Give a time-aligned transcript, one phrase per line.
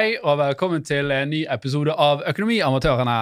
[0.00, 3.16] Hei og velkommen til en ny episode av Økonomiamatørene.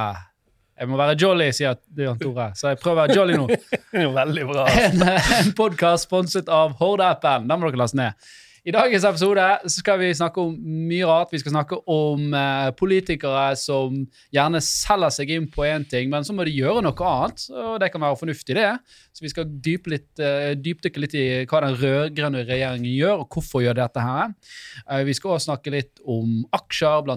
[0.78, 3.46] Jeg må være jolly, sier Jan Tore, så jeg prøver å være jolly nå.
[4.20, 4.66] Veldig bra.
[4.84, 7.48] En, en podkast sponset av Horde-appen.
[7.50, 8.28] Den må dere laste ned.
[8.68, 11.30] I dagens episode skal vi snakke om mye rart.
[11.32, 13.94] Vi skal snakke om eh, politikere som
[14.34, 17.46] gjerne selger seg inn på én ting, men så må de gjøre noe annet.
[17.48, 18.76] Og det kan være fornuftig, det.
[19.16, 23.28] Så vi skal dype litt, eh, dypdykke litt i hva den rød-grønne regjeringen gjør, og
[23.32, 24.36] hvorfor gjør dette her.
[24.84, 27.16] Eh, vi skal også snakke litt om aksjer, bl.a.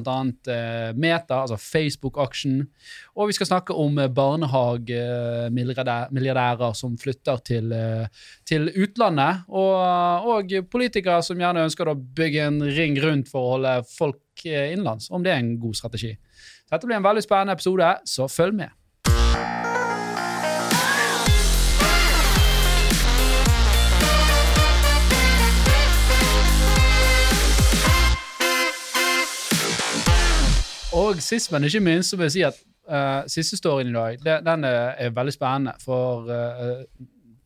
[0.56, 2.64] Eh, Meta, altså Facebook-aksjen.
[3.20, 7.68] Og vi skal snakke om eh, barnehagemilliardærer som flytter til,
[8.48, 9.44] til utlandet.
[9.52, 9.76] Og,
[10.32, 14.72] og politikere som gjerne ønsker å bygge en ring rundt for å holde folk eh,
[14.74, 15.10] innenlands.
[15.12, 16.14] Om det er en god strategi.
[16.66, 18.78] Så dette blir en veldig spennende episode, så følg med.
[30.92, 32.58] Og sist, men ikke minst, så vil jeg si at
[32.92, 35.76] uh, siste storyen i dag det, den er, er veldig spennende.
[35.84, 36.84] For uh,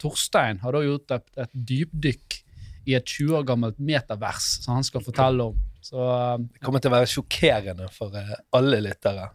[0.02, 2.42] Torstein har da gjort et, et dypdykk
[2.86, 5.58] i et 20 år gammelt metavers som han skal fortelle om.
[5.86, 9.30] Så, uh, Det kommer til å være sjokkerende for eh, alle lyttere.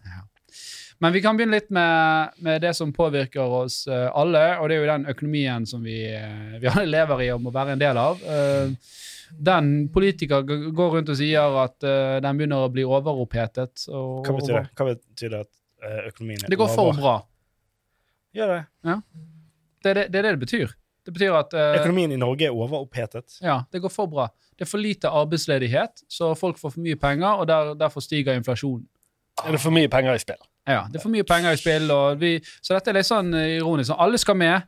[0.99, 4.77] men vi kan begynne litt med, med det som påvirker oss eh, alle, og det
[4.77, 7.83] er jo den økonomien som vi, eh, vi alle lever i og må være en
[7.83, 8.21] del av.
[8.21, 8.91] Eh,
[9.31, 13.85] den politiker går rundt og sier at den begynner å bli overopphetet.
[13.95, 14.63] Og, Hva betyr det?
[14.75, 17.13] Hva betyr det at økonomien er Det går for bra.
[18.35, 18.65] Gjør det.
[19.81, 20.75] Det er det, det er det det betyr.
[21.07, 23.39] Det betyr at eh, Økonomien i Norge er overopphetet.
[23.41, 24.27] ja, det går for bra.
[24.57, 28.37] Det er for lite arbeidsledighet, så folk får for mye penger, og der, derfor stiger
[28.37, 28.85] inflasjonen.
[29.47, 30.41] Er det for mye penger i spill?
[30.69, 33.33] Ja, det er for mye penger i spill, og vi, så dette er litt sånn
[33.35, 33.89] eh, ironisk.
[33.95, 34.67] Så alle skal med,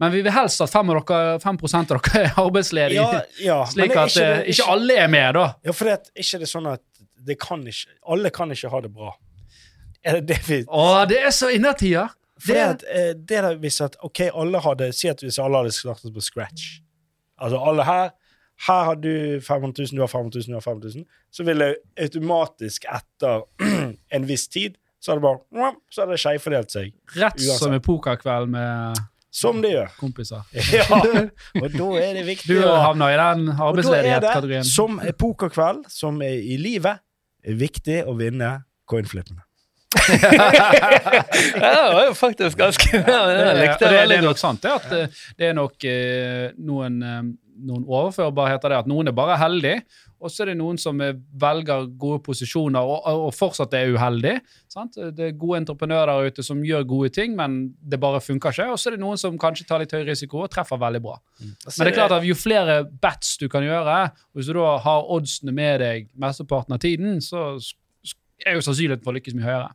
[0.00, 3.04] men vi vil helst at 5, av dere, 5 av dere er arbeidsledige.
[3.04, 5.44] Ja, ja, Slik er at eh, det- ikke alle er med, da.
[5.68, 6.82] Ja, for det, er ikke det sånn at
[7.28, 9.12] det kan ikke, alle kan ikke ha det bra.
[10.04, 12.08] Er det det vi Å, det er så innertier!
[12.40, 15.38] For det, Det- at, eh, det der hvis at ok, alle hadde Si at hvis
[15.38, 16.80] alle hadde startet på scratch
[17.40, 18.10] Altså alle her
[18.66, 21.74] Her har du 500 000, du har 500 000, du har 500 000 Så ville
[21.98, 23.42] automatisk etter
[24.16, 26.92] en viss tid Så hadde det bare Så hadde det skjevfordelt seg.
[27.16, 27.58] Rett Uansett.
[27.58, 28.96] som en pokerkveld med
[29.34, 29.88] Som det gjør.
[29.98, 30.42] kompiser.
[30.72, 30.84] Ja,
[31.62, 34.64] og da er det viktig Du havner i den arbeidsledighetskategorien.
[34.64, 36.98] som er pokerkveld, som er i livet,
[37.44, 39.42] er viktig å vinne coinflippene.
[39.94, 44.62] Ja, det var jo faktisk ganske ja, det, likte det, det det er nok sant,
[44.64, 47.22] det at eh, det er nok eh, noen, eh,
[47.64, 48.82] noen overførbarheter der.
[48.82, 49.76] At noen er bare heldig,
[50.24, 54.34] og så er det noen som eh, velger gode posisjoner og, og fortsatt er uheldig.
[54.72, 54.98] Sant?
[55.16, 58.70] Det er gode entreprenører der ute som gjør gode ting, men det bare funker ikke.
[58.74, 61.18] Og så er det noen som kanskje tar litt høy risiko og treffer veldig bra.
[61.40, 61.54] Men
[61.84, 63.98] det er klart at jo flere bets du kan gjøre,
[64.32, 67.52] og hvis du da har oddsene med deg mesteparten av tiden, så
[68.44, 69.72] er jo sannsynligheten for å lykkes mye høyere.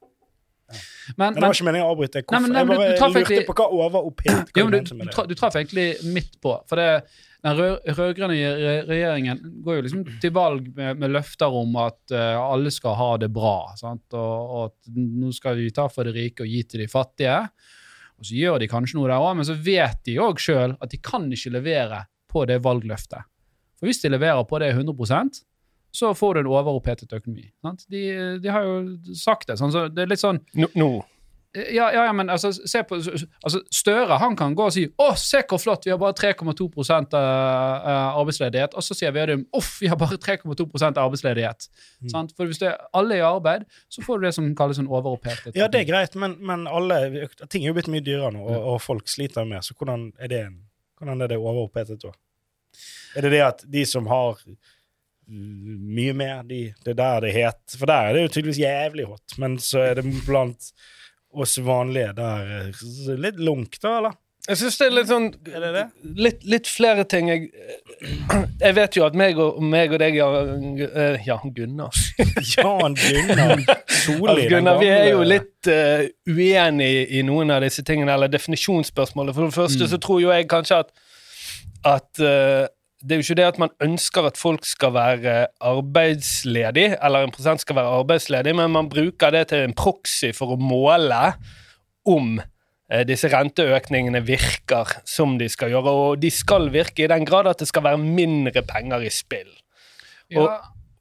[1.18, 2.22] Men, Men det var ikke meningen å avbryte.
[2.32, 2.68] Nei, men- nei, Hvorfor?
[2.68, 5.88] men du- jeg du bare lurte på hva overopphet hva du du, du, traff egentlig
[6.14, 6.54] midt på.
[6.70, 7.04] For det,
[7.44, 12.00] den rød- rød-grønne re- regjeringen går jo liksom til valg med, med løfter om at
[12.12, 13.56] uh, alle skal ha det bra.
[13.80, 14.06] Sant?
[14.14, 17.40] Og, og at nå skal vi ta for det rike og gi til de fattige.
[18.20, 20.90] Og så gjør de kanskje noe der òg, men så vet de òg sjøl at
[20.92, 23.24] de kan ikke levere på det valgløftet.
[23.80, 25.40] For hvis de leverer på det 100
[25.92, 27.48] så får du en overopphetet økonomi.
[27.66, 27.86] Sant?
[27.90, 28.04] De,
[28.42, 28.82] de har jo
[29.18, 29.58] sagt det.
[29.60, 30.90] Sånn, så det er litt sånn Nå, nå.
[31.58, 35.08] ja, ja, ja, men altså, se på, altså, Støre han kan gå og si 'Å,
[35.18, 38.78] se hvor flott, vi har bare 3,2% eh, arbeidsledighet'.
[38.78, 41.70] Og så sier Vedum 'Uff, vi har bare 3,2 arbeidsledighet'.
[42.04, 42.10] Mm.
[42.14, 42.38] Sant?
[42.38, 45.58] For hvis det er alle i arbeid, så får du det som kalles en overopphetet.
[45.58, 48.74] Ja, det er greit, men, men alle, ting er jo blitt mye dyrere nå, og,
[48.76, 49.66] og folk sliter mer.
[49.66, 50.60] Så hvordan er det, en,
[51.02, 52.14] hvordan er det overopphetet da?
[53.18, 54.38] Er det det at de som har
[55.30, 57.76] mye mer, de, det er der det er het?
[57.78, 60.72] For der er det jo tydeligvis jævlig hot, men så er det blant
[61.30, 62.82] oss vanlige der eh,
[63.22, 64.18] litt lunk, da, eller?
[64.50, 65.82] Jeg syns det er litt sånn Er det det?
[66.26, 67.28] Litt, litt flere ting.
[67.30, 67.50] Jeg,
[68.64, 70.80] jeg vet jo at meg og, meg og deg, Jan,
[71.28, 72.00] Jan Gunnar
[72.56, 73.62] Jan Gunnar
[73.92, 74.48] Solli.
[74.48, 79.38] Den Gunnar, vi er jo litt uh, uenige i noen av disse tingene, eller definisjonsspørsmålet.
[79.38, 79.92] For det første Mm.
[79.94, 80.90] så tror jo jeg kanskje at,
[81.86, 82.66] at eh,
[83.00, 87.34] det er jo ikke det at man ønsker at folk skal være arbeidsledig, eller en
[87.34, 91.22] prosent skal være arbeidsledig, men man bruker det til en proxy for å måle
[92.10, 95.94] om eh, disse renteøkningene virker som de skal gjøre.
[95.94, 99.54] Og de skal virke i den grad at det skal være mindre penger i spill.
[100.34, 100.60] Ja,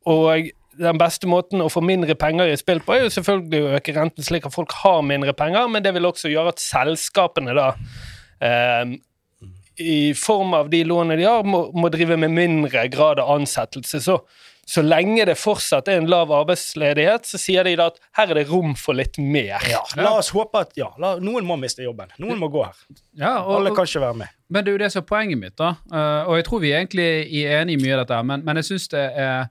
[0.08, 3.74] Og den beste måten å få mindre penger i spill på, er jo selvfølgelig å
[3.80, 7.56] øke renten slik at folk har mindre penger, men det vil også gjøre at selskapene
[7.58, 7.72] da
[8.44, 8.94] eh,
[9.78, 14.00] i form av de lånene de har, må, må drive med mindre grad av ansettelse.
[14.04, 14.18] Så,
[14.68, 18.42] så lenge det fortsatt er en lav arbeidsledighet, så sier de da at her er
[18.42, 19.62] det rom for litt mer.
[19.70, 22.12] Ja, la oss håpe at ja, la, noen må miste jobben.
[22.22, 22.82] Noen må gå her.
[23.16, 24.37] Ja, og, Alle kan ikke være med.
[24.48, 25.74] Men det er jo det som er poenget mitt, da.
[25.92, 27.06] Uh, og jeg tror vi egentlig
[27.44, 29.50] er enige i mye av dette, men, men jeg syns det er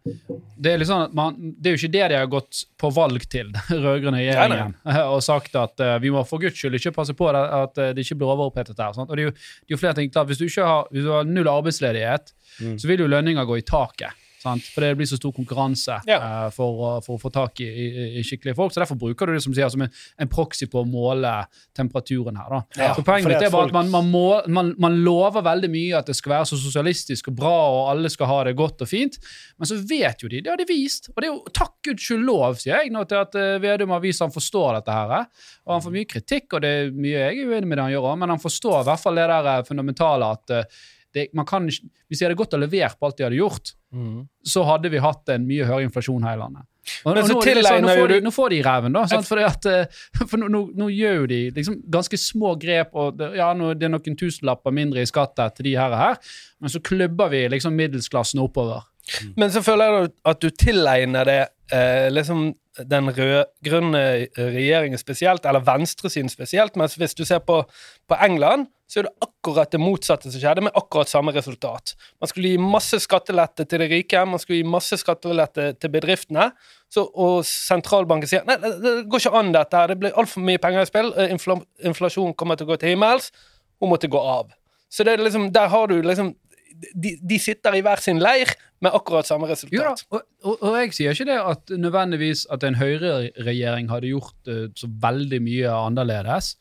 [0.57, 3.51] Det er at man, det er jo ikke det de har gått på valg til,
[3.69, 4.73] den rød-grønne regjeringen,
[5.03, 7.93] og sagt at uh, vi må for guds skyld ikke passe på det, at eh,
[7.93, 8.95] det ikke blir overopphetet her.
[8.97, 9.11] Sant?
[9.11, 11.05] Og det er, jo, det er jo flere ting klart, Hvis du ikke har, hvis
[11.05, 12.77] du har null arbeidsledighet, Mm.
[12.79, 14.23] så vil jo lønninger gå i taket.
[14.43, 14.61] Sant?
[14.73, 16.17] For det blir så stor konkurranse Ja.
[16.45, 18.73] uh, for, å- for å få tak i, i, i skikkelige folk.
[18.75, 19.89] Så derfor bruker du det som, sier, som en,
[20.21, 21.31] en proxy på å måle
[21.77, 22.55] temperaturen her.
[22.77, 25.69] Ja, så poenget mitt er bare folk- at man, man, må, man, man lover veldig
[25.73, 28.85] mye at det skal være så sosialistisk og bra, og alle skal ha det godt
[28.85, 29.17] og fint.
[29.57, 31.09] Men så vet jo de, det har de vist.
[31.15, 31.93] Og det er jo takk
[32.27, 35.15] lov, sier jeg nå, til at uh, Vedum har vist han forstår dette her.
[35.21, 35.47] eh.
[35.67, 37.93] Og han får mye kritikk, og det er mye jeg er uenig med det han
[37.95, 40.79] gjør men han forstår i hvert fall det der eh, fundamentale at uh,
[41.15, 43.73] det, man kan, hvis de hadde gått og levert på alt de hadde gjort,
[44.43, 46.65] så hadde vi hatt en mye høyere inflasjon her i landet.
[47.03, 49.03] Og, Men og så nå, sånn, nå, får de, nå får de ræven, da.
[49.11, 49.27] Sant?
[49.27, 53.33] Fordi at, eh, for nå, nå, nå gjør de liksom ganske små grep, og det,
[53.39, 56.81] ja, det er noen tusenlapper mindre i skatt til de her, og her, men så
[56.83, 58.87] klubber vi liksom middelsklassen oppover.
[59.39, 61.41] Men så føler jeg at du tilegner det
[61.73, 64.01] eh, liksom den rød-grønne
[64.37, 67.63] regjeringen spesielt, eller venstresiden spesielt, mens hvis du ser på,
[68.07, 71.95] på England, så er det akkurat det motsatte som skjedde, med akkurat samme resultat.
[72.21, 76.51] Man skulle gi masse skattelette til de rike, man skulle gi masse skattelette til bedriftene,
[76.93, 80.61] så, og sentralbanken sier nei, det, går ikke an dette her, det blir altfor mye
[80.63, 83.31] penger i spill, infl inflasjonen inflasjon kommer til å gå til himmels,
[83.81, 84.53] hun måtte gå av.
[84.87, 86.31] Så det er liksom, der har du liksom
[86.93, 88.53] de, de sitter i hver sin leir
[88.83, 89.73] med akkurat samme resultat.
[89.73, 94.11] Jo da, og, og, og jeg sier ikke det at nødvendigvis at en høyreregjering hadde
[94.11, 96.53] gjort uh, så veldig mye annerledes.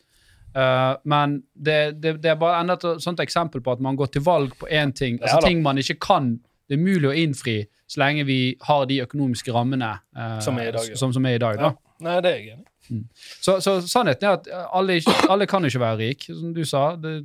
[0.56, 4.14] Uh, men det, det, det er bare enda et sånt eksempel på at man går
[4.14, 7.16] til valg på én ting, altså Ja ting man ikke kan, det er mulig å
[7.16, 10.96] innfri så lenge vi har de økonomiske rammene uh, Som er i dag, ja.
[10.98, 11.74] som, som er i dag da.
[12.02, 12.70] Nei, det er jeg enig i.
[13.40, 14.98] Så, så sannheten er at alle,
[15.30, 16.88] alle kan ikke være rik, som du sa.
[17.00, 17.18] Det,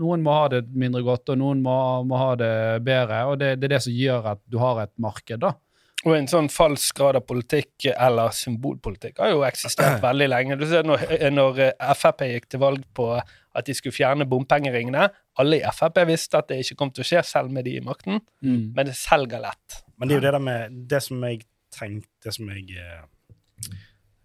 [0.00, 1.76] noen må ha det mindre godt, og noen må,
[2.08, 2.54] må ha det
[2.86, 3.20] bedre.
[3.30, 5.54] Og det, det er det som gjør at du har et marked, da.
[6.04, 10.58] Og en sånn falsk grad av politikk, eller symbolpolitikk, har jo eksistert veldig lenge.
[10.60, 15.08] Du ser når, når eh, Frp gikk til valg på at de skulle fjerne bompengeringene.
[15.40, 17.84] Alle i Frp visste at det ikke kom til å skje, selv med de i
[17.84, 18.20] makten.
[18.44, 18.74] Mm.
[18.76, 19.80] Men det selger lett.
[19.96, 23.04] Men det er jo det der med Det som jeg tenkte Det som jeg eh,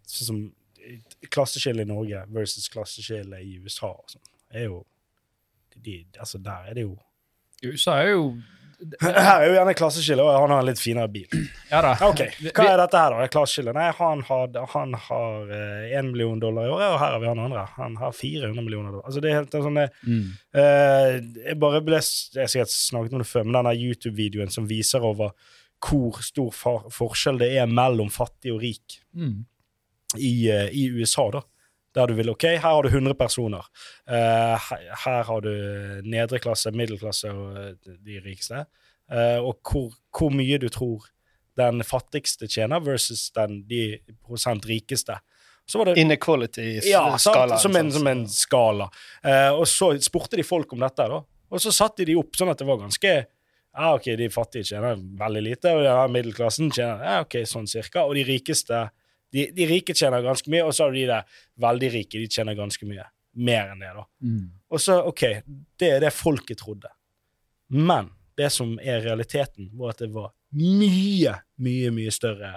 [0.10, 0.40] som
[1.30, 4.84] klasseskille i Norge versus klasseskille i USA og sånn, er jo
[5.80, 6.96] de, Altså, der er det jo
[7.64, 8.24] USA er jo
[9.04, 11.26] Her er jo gjerne klasseskille, og han har en litt finere bil.
[11.68, 11.90] Ja da.
[12.08, 12.22] OK,
[12.56, 13.26] hva er dette her, da?
[13.28, 13.74] Klasseskille.
[13.76, 15.52] Nei, han har, han har
[16.00, 17.66] én million dollar i året, og her har vi han andre.
[17.76, 19.04] Han har 400 millioner dollar.
[19.10, 20.30] Altså, det er helt sånn det Mm.
[20.56, 21.12] uh,
[21.50, 25.36] jeg bare ble Jeg sikkert snakket om det før, men denne YouTube-videoen som viser over
[25.84, 29.42] hvor stor for forskjell det er mellom fattig og rik Mm.
[30.18, 31.44] I, eh, i USA, da.
[31.96, 33.66] Der du vil OK, her har du 100 personer.
[34.10, 35.54] Uh, her, her har du
[36.06, 38.62] nedre klasse, middelklasse og eh, de rikeste.
[39.10, 41.08] Uh, og hvor, hvor mye du tror
[41.58, 45.18] den fattigste tjener versus den de prosent rikeste.
[45.66, 47.18] Så var det ja, Inequality-skala.
[47.18, 47.58] sant?
[47.62, 48.90] Som, en, som en skala.
[49.26, 51.20] Uh, og så spurte de folk om dette, da.
[51.50, 53.18] Og så satte de opp sånn at det var ganske
[53.80, 58.06] ja, ok, De fattige tjener veldig lite, og ja, middelklassen tjener ja, ok, sånn cirka.
[58.06, 58.88] Og de rikeste
[59.34, 62.22] de, de rike tjener ganske mye, og så har du de der veldig rike.
[62.22, 63.06] De tjener ganske mye.
[63.40, 64.06] Mer enn det, da.
[64.26, 64.48] Mm.
[64.74, 65.26] Og så, OK,
[65.80, 66.90] det er det folket trodde.
[67.70, 72.56] Men det som er realiteten, var at det var mye, mye, mye større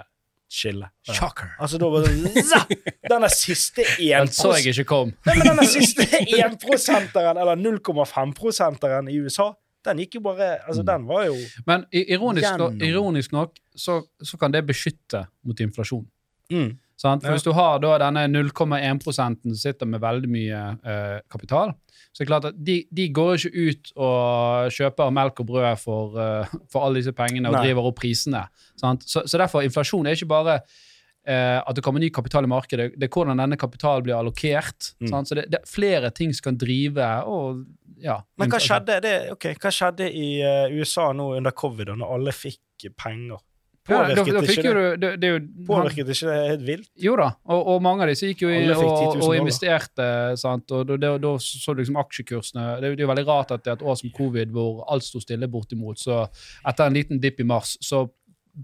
[0.53, 0.87] skille.
[1.09, 1.55] Shocker.
[1.59, 2.73] Altså, da var det sånn,
[3.09, 5.13] Denne siste Den så jeg 1 ikke kom.
[5.27, 9.51] Nei, men denne siste 1-prosenteren, eller 0,5-prosenteren i USA,
[9.83, 11.35] den gikk jo bare Altså, den var jo
[11.67, 16.05] Men ironisk, ironisk nok så, så kan det beskytte mot inflasjon.
[16.53, 16.71] Mm,
[17.03, 17.23] Sant?
[17.23, 17.35] For Ja.
[17.35, 21.73] Hvis du har da denne 0,1 som sitter med veldig mye eh, kapital,
[22.13, 25.79] så er det klart at de, de går ikke ut og kjøper melk og brød
[25.81, 27.63] for, uh, for alle disse pengene og Nei.
[27.65, 28.43] driver opp prisene.
[28.79, 29.05] Sant?
[29.09, 32.91] Så, så derfor, inflasjon er ikke bare eh, at det kommer ny kapital i markedet,
[32.93, 34.93] det er hvordan denne kapitalen blir allokert.
[35.01, 35.09] Mm.
[35.09, 35.31] Sant?
[35.31, 37.65] Så det, det er flere ting som kan drive og
[38.03, 38.19] ja.
[38.37, 42.35] Men hva skjedde, det, okay, hva skjedde i uh, USA nå under covid, når alle
[42.35, 43.41] fikk penger?
[43.83, 44.83] Ja, da, Påvirket da ikke det?
[45.01, 45.07] det?
[45.19, 46.89] det, det Påvirket ikke det helt vilt?
[47.03, 50.05] Jo da, og, og mange av disse gikk jo i, og, og investerte.
[50.39, 50.71] sant?
[50.71, 53.85] Og Da så du liksom aksjekursene Det er jo veldig rart at det er et
[53.91, 56.23] år som covid hvor alt sto stille bortimot, så
[56.63, 58.05] etter en liten dipp i mars, så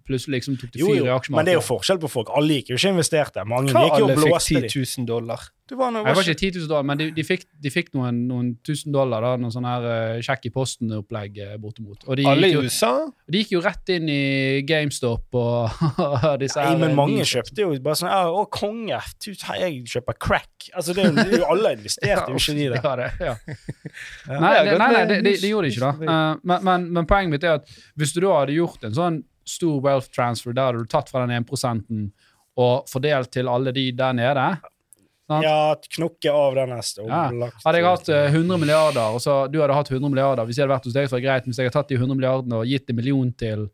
[0.06, 1.36] plutselig liksom tok det fire aksjemarkeder.
[1.36, 2.34] men det er jo forskjell på folk.
[2.38, 3.46] Alle gikk jo ikke investerte.
[3.50, 5.48] Mange Hva gikk jo alle og fikk Alle fikk 10 000 dollar?
[5.70, 7.70] Det var noe, Nei, Det var ikke 10 000 dollar, men de, de, fikk, de
[7.70, 12.08] fikk noen, noen tusen dollar, da, noen sånn her uh, sjekk i posten-opplegg uh, bortimot.
[12.08, 12.90] Og de Alle i jo, USA?
[13.30, 14.24] de gikk jo rett inn i
[14.66, 15.84] GameStop og
[16.42, 17.38] disse Nei, her men eh, mange Visa.
[17.38, 18.98] kjøpte jo bare sånn 'Å, konge!
[19.62, 22.70] Jeg kjøper crack.' Altså, det er jo, det er jo alle investerte jo ikke de
[22.74, 22.82] der.
[22.82, 23.36] Ja, det, ja.
[24.26, 24.40] Ja.
[24.42, 26.10] Nei, nei, nei det, de, gjorde de ikke, da.
[26.10, 27.70] Eh, men, men, men poenget mitt er at
[28.00, 31.26] hvis du da hadde gjort en sånn stor wealth transfer, der hadde du tatt fra
[31.26, 32.12] den 1
[32.60, 34.50] og fordelt til alle de der nede
[35.30, 35.46] sant?
[35.46, 37.06] Ja, knokke av den neste.
[37.08, 37.24] Ja.
[37.64, 40.66] Hadde jeg hatt eh, 100 milliarder, og så du hadde hatt 100 milliarder Hvis jeg
[40.66, 41.48] hadde vært hos deg, så var det greit.
[41.48, 43.66] Men hvis jeg hadde tatt de 100 milliardene og gitt en million til,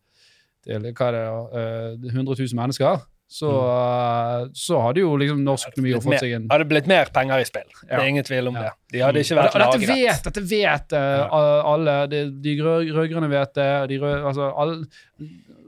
[0.65, 1.27] til hva er det,
[1.61, 4.51] eh, 100 000 mennesker, så, mm.
[4.53, 7.71] så hadde jo liksom norsk økonomi fått seg en Hadde blitt mer penger i spill.
[7.81, 8.67] Det er ingen tvil om Ja.
[8.67, 8.73] det.
[8.93, 9.81] De hadde ikke vært lagret.
[9.81, 11.95] dette vet, dette vet uh, alle.
[12.11, 13.71] De, de rød- rød-grønne vet det.
[13.89, 14.77] De rød, altså, alle,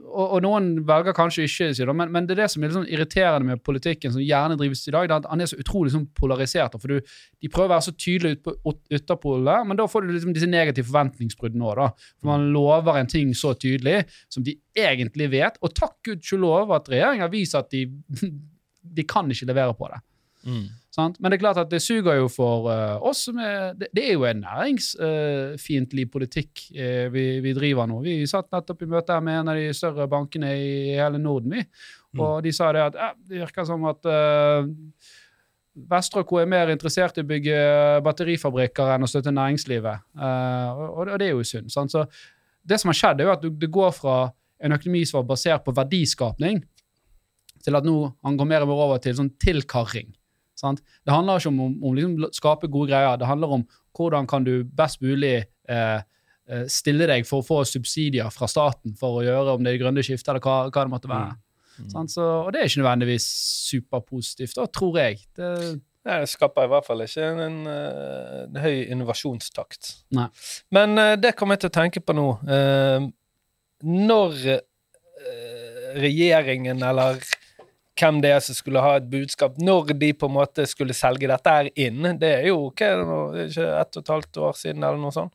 [0.08, 3.52] og, og noen velger kanskje ikke, men, men det er det som er sånn irriterende
[3.52, 5.12] med politikken som gjerne drives i dag.
[5.18, 6.76] at Han er så utrolig sånn polarisert.
[6.80, 10.12] for du, De prøver å være så tydelige ut på ytterpolene, men da får du
[10.14, 11.84] liksom disse negative forventningsbruddene òg.
[12.18, 15.60] For man lover en ting så tydelig som de egentlig vet.
[15.62, 17.86] Og takk gudskjelov at regjeringa viser at de,
[18.98, 20.02] de kan ikke levere på det.
[20.46, 20.68] Mm.
[20.98, 24.02] Men det er klart at det suger jo for uh, oss som er Det, det
[24.08, 28.00] er jo en næringsfiendtlig politikk uh, vi, vi driver nå.
[28.02, 31.54] Vi satt nettopp i møte her med en av de større bankene i hele Norden,
[31.54, 31.64] vi.
[32.18, 34.64] Og de sa det at eh, det virker som at uh,
[35.90, 37.58] Vestre Co er mer interessert i å bygge
[38.02, 40.02] batterifabrikker enn å støtte næringslivet.
[40.18, 41.70] Eh, og, og det er jo synd.
[41.70, 41.92] Sant?
[41.94, 42.06] Så
[42.66, 44.16] det som har skjedd, er jo at du- det går fra
[44.58, 46.64] en økonomi som var basert på verdiskapning,
[47.62, 50.10] til at nå han går mer og mer over til sånn tilkarring.
[50.58, 50.82] Sant?
[51.06, 54.64] Det handler ikke om å liksom skape gode greier, det handler om hvordan kan du
[54.78, 55.36] best mulig
[55.70, 55.98] eh,
[56.50, 59.82] eh, stille deg for å få subsidier fra staten for å gjøre om det er
[59.82, 61.36] grønne skiftet eller hva, hva det måtte være.
[61.92, 62.10] Sant?
[62.10, 63.26] Så, og det er ikke nødvendigvis
[63.68, 65.20] superpositivt, da, tror jeg.
[65.38, 65.50] Det,
[66.08, 69.92] Det skaper i hvert fall ikke en, en, eh, en høy innovasjonstakt.
[70.18, 70.26] Nei.
[70.74, 72.26] Men eh, det kommer jeg til å tenke på nå.
[73.88, 74.40] Når
[75.98, 77.22] regjeringen, eller
[77.98, 81.28] hvem det er som skulle ha et budskap, når de på en måte skulle selge
[81.30, 84.84] dette her inn, det er jo det er ikke ett og et halvt år siden,
[84.84, 85.34] eller noe sånt.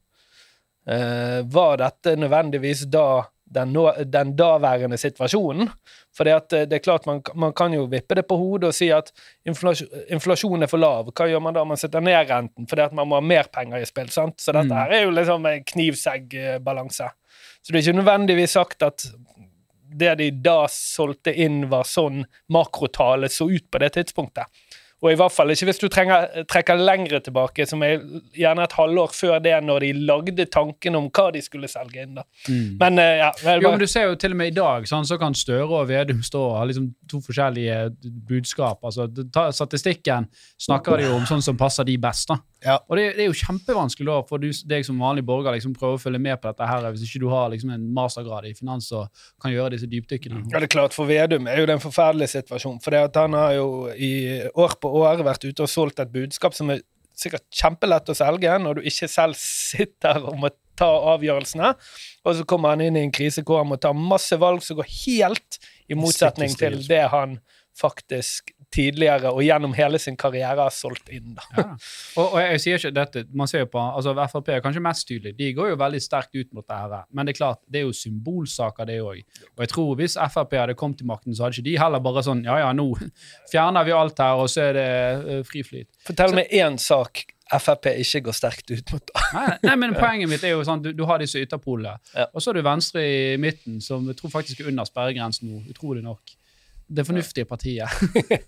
[0.83, 5.69] Uh, var dette nødvendigvis da den, nå, den daværende situasjonen?
[6.13, 8.75] For det, eh, det er klart man, man kan jo vippe det på hodet og
[8.77, 9.11] si at
[9.49, 11.07] inflasjon, inflasjonen er for lav.
[11.15, 11.63] Hva gjør man da?
[11.65, 14.09] Man setter ned renten fordi at man må ha mer penger i spill.
[14.13, 14.37] sant?
[14.41, 14.77] Så dette Mm.
[14.77, 17.09] her er jo liksom en knivseggbalanse.
[17.63, 19.05] Så det er ikke nødvendigvis sagt at
[19.99, 22.23] det de da solgte inn, var sånn
[22.53, 24.49] makrotale så ut på det tidspunktet.
[25.03, 27.97] Og i hvert fall ikke hvis du trenger, trekker lengre tilbake, som er
[28.39, 32.13] gjerne et halvår før det, når de lagde tanken om hva de skulle selge inn.
[32.15, 32.23] da.
[32.79, 35.07] Men eh, ja, vel, Jo, men du ser jo til og med i dag, sånn,
[35.07, 37.81] så kan Støre og Vedum stå og ha liksom to forskjellige
[38.29, 38.79] budskap.
[38.87, 39.09] Altså,
[39.51, 40.29] statistikken
[40.61, 42.31] snakker de jo om sånn som passer de best.
[42.31, 42.39] da.
[42.63, 42.77] Ja.
[42.87, 45.97] Og det, det er jo kjempevanskelig da, for du, deg som vanlig borger liksom prøve
[45.97, 48.87] å følge med på dette her, hvis ikke du har liksom en mastergrad i finans
[48.95, 50.45] og kan gjøre disse dypdykkene.
[50.53, 52.79] Ja, det er klart For Vedum er jo det en forferdelig situasjon.
[52.83, 54.13] For det at han har jo i
[54.49, 56.83] år på år vært ute og solgt et budskap som er
[57.17, 61.73] sikkert kjempelett å selge når du ikke selv sitter og må ta avgjørelsene.
[62.25, 64.79] Og så kommer han inn i en krise hvor han må ta masse valg som
[64.79, 65.59] går helt
[65.91, 67.37] i motsetning til det han
[67.77, 71.35] faktisk tidligere og gjennom hele sin karriere har solgt inn.
[71.37, 71.45] da.
[71.57, 71.65] Ja.
[72.17, 75.07] Og, og jeg sier ikke dette, man ser jo på, altså Frp er kanskje mest
[75.09, 75.35] tydelig.
[75.37, 77.05] De går jo veldig sterkt ut mot det her.
[77.13, 79.21] Men det er klart, det er jo symbolsaker, det òg.
[79.55, 82.25] Og jeg tror hvis Frp hadde kommet til makten, så hadde ikke de heller bare
[82.25, 82.89] sånn Ja ja, nå
[83.51, 84.89] fjerner vi alt her, og så er det
[85.23, 85.89] uh, fri flyt.
[86.07, 89.11] Fortell meg én sak Frp ikke går sterkt ut mot.
[89.35, 92.25] Nei, nei, men poenget mitt er jo sånn, du, du har disse ytterpolene, Ja.
[92.33, 95.59] og så er du Venstre i midten, som jeg tror faktisk er under sperregrensen nå,
[95.69, 96.33] utrolig nok.
[96.93, 97.89] Det fornuftige partiet.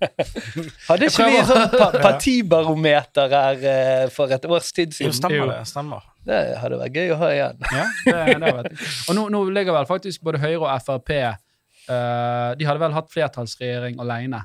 [0.90, 5.16] Hadde ikke vi sånn pa partibarometer her eh, for et års tid Jo, siden?
[5.18, 5.48] stemmer Jo.
[5.52, 5.60] det.
[5.72, 6.06] Stemmer.
[6.26, 7.66] Det hadde vært gøy å ha igjen.
[7.74, 8.90] Ja, det, det vet jeg.
[9.10, 13.12] Og nå, nå ligger vel faktisk både Høyre og Frp uh, De hadde vel hatt
[13.14, 14.44] flertallsregjering alene.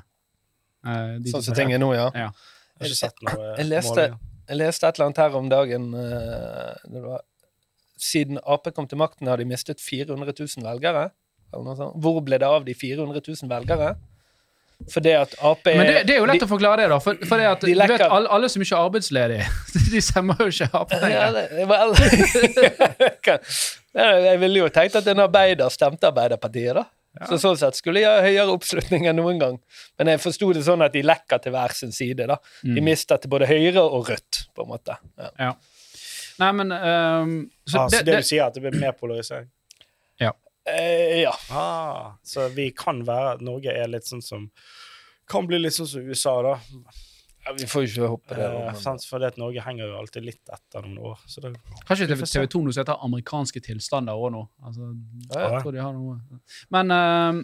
[0.85, 2.09] Uh, Sånn som- ting er nå, ja.
[2.17, 2.29] Ja.
[2.81, 4.05] Jeg har ikke sett noe Jeg leste,
[4.49, 5.89] jeg leste et eller annet her om dagen.
[5.93, 7.21] uh, det var,
[8.01, 11.09] siden Ap kom til makten, har de mistet 400 000 velgere.
[11.53, 11.97] Eller noe sånt.
[12.01, 13.95] Hvor ble det av de 400 000 velgere?
[14.89, 16.97] Fordi at Ap er Men det, det er jo lett de, å forklare det, da.
[17.03, 19.45] For, for det at, De du vet, alle, alle som ikke er arbeidsledige,
[19.93, 21.51] de stemmer jo ikke Ap ja, lenger.
[23.93, 26.87] Jeg ville jo tenkt at en arbeider stemte Arbeiderpartiet, da.
[27.27, 29.57] Så sånn sett skulle jeg ha høyere oppslutning enn noen gang.
[29.99, 32.23] Men jeg forsto det sånn at de lekker til hver sin side.
[32.29, 32.37] da.
[32.63, 32.85] De Mm.
[32.87, 34.95] mister til både Høyre og Rødt, på en måte.
[35.19, 35.29] Ja.
[35.37, 35.51] Ja.
[36.39, 38.93] Nei, men um, så Ah, så det, det det, du sier, at det blir mer
[38.97, 39.49] polarisering?
[40.69, 41.33] Eh, ja.
[41.49, 44.43] Ah, så vi kan være Norge er litt sånn som
[45.31, 46.57] Kan bli litt sånn som USA, da.
[47.47, 47.53] ja.
[47.57, 48.47] Vi får jo ikke håpe det.
[48.67, 49.05] Eh, sant?
[49.09, 51.21] For det at Norge henger jo alltid litt etter noen år.
[51.25, 51.55] Så det,
[51.87, 52.27] Kanskje ikke.
[52.27, 54.43] TV 2 nå som heter amerikanske tilstander òg nå.
[54.61, 54.91] Altså,
[55.31, 56.19] jeg tror de har noe.
[56.75, 57.41] Men eh,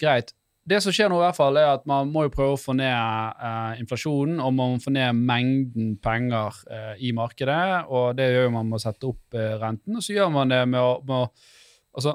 [0.00, 0.32] greit.
[0.62, 2.76] Det som skjer nå, i hvert fall, er at man må jo prøve å få
[2.78, 7.90] ned eh, inflasjonen, og man må få ned mengden penger eh, i markedet.
[7.90, 10.62] Og det gjør man med å sette opp eh, renten, og så gjør man det
[10.70, 11.58] med å, med å
[11.94, 12.14] Altså,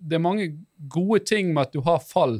[0.00, 0.46] det er mange
[0.88, 2.38] gode ting med at du har fall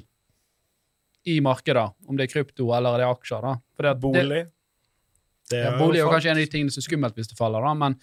[1.28, 3.42] i markedet, om det er krypto eller det er aksjer.
[3.44, 3.54] da.
[3.76, 4.52] Fordi at det- bolig det
[5.50, 7.36] det er bolig er jo kanskje en av de tingene som er skummelt hvis det
[7.36, 7.96] faller, da, men,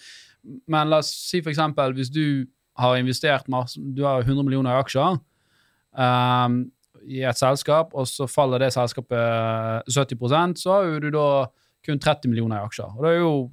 [0.67, 2.46] men la oss si for eksempel hvis du
[2.77, 5.19] har investert masse, du har 100 millioner i aksjer
[5.98, 6.72] um,
[7.07, 11.48] i et selskap, og så faller det selskapet 70% så har du da
[11.86, 12.98] kun 30 millioner i aksjer.
[12.98, 13.51] Og det er jo,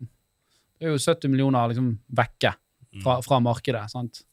[0.81, 2.55] det er jo 70 millioner liksom vekke
[3.03, 3.89] fra, fra markedet.
[3.91, 4.25] sant?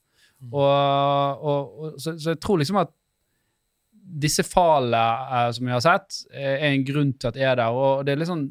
[0.50, 2.94] Og, og, og, så, så jeg tror liksom at
[4.22, 5.02] disse fallene
[5.38, 7.70] eh, som vi har sett, er er en grunn til at det er der.
[7.72, 8.48] og det er sånn,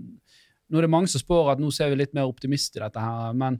[0.70, 3.02] Nå er det mange som spår at nå ser vi litt mer optimist i dette,
[3.02, 3.56] her, men,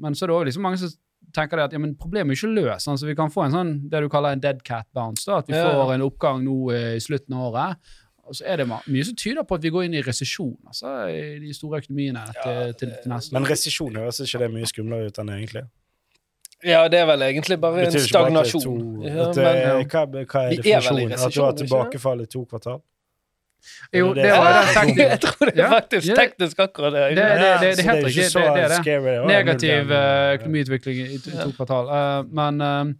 [0.00, 0.94] men så er det også liksom mange som
[1.36, 2.86] tenker det at ja, men problemet er ikke løst.
[2.86, 5.26] Sånn, så vi kan få en sånn, det du kaller en dead cat bounce.
[5.28, 5.74] da, At vi Ja, ja.
[5.76, 7.90] får en oppgang nå eh, i slutten av året.
[8.28, 10.90] Og så er det mye som tyder på at vi går inn i resesjon altså,
[11.08, 15.08] i de store økonomiene til, til, til neste Men resesjon høres ikke det mye skumlere
[15.08, 15.62] ut enn egentlig.
[16.64, 18.62] Ja, det er vel egentlig bare en er stagnasjon.
[18.64, 21.12] to- Ja, det, men, er- hva, hva er Vi er definisjonen?
[21.12, 22.80] At du har tilbakefall i to kvartal?
[23.92, 27.02] Jo, er det det det var er jeg tror det er faktisk teknisk akkurat det.
[27.08, 28.84] Det- det- det- det er helt ikke Det- det er det.
[28.84, 31.88] Det Negativ eh, økonomiutvikling i to, kvartal.
[31.88, 32.94] Eh, men eh.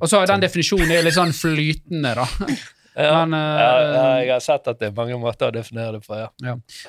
[0.00, 2.26] Og så har den definisjonen er litt sånn flytende, da.
[2.98, 3.24] Ja.
[3.24, 6.00] Men, eh, ja, ja, jeg har sett at det er mange måter å definere det
[6.02, 6.28] på, ja.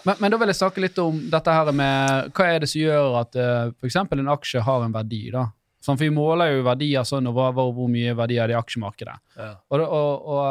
[0.05, 2.81] Men, men da vil jeg snakke litt om dette her med hva er det som
[2.81, 3.95] gjør at uh, f.eks.
[3.95, 5.29] en aksje har en verdi.
[5.31, 5.45] da.
[5.79, 8.59] Sånn, for Vi måler jo verdier sånn, og hva, hvor, mye verdier er det i
[8.59, 9.15] aksjemarkedet.
[9.37, 9.53] Ja.
[9.71, 10.41] Og, det- og, og,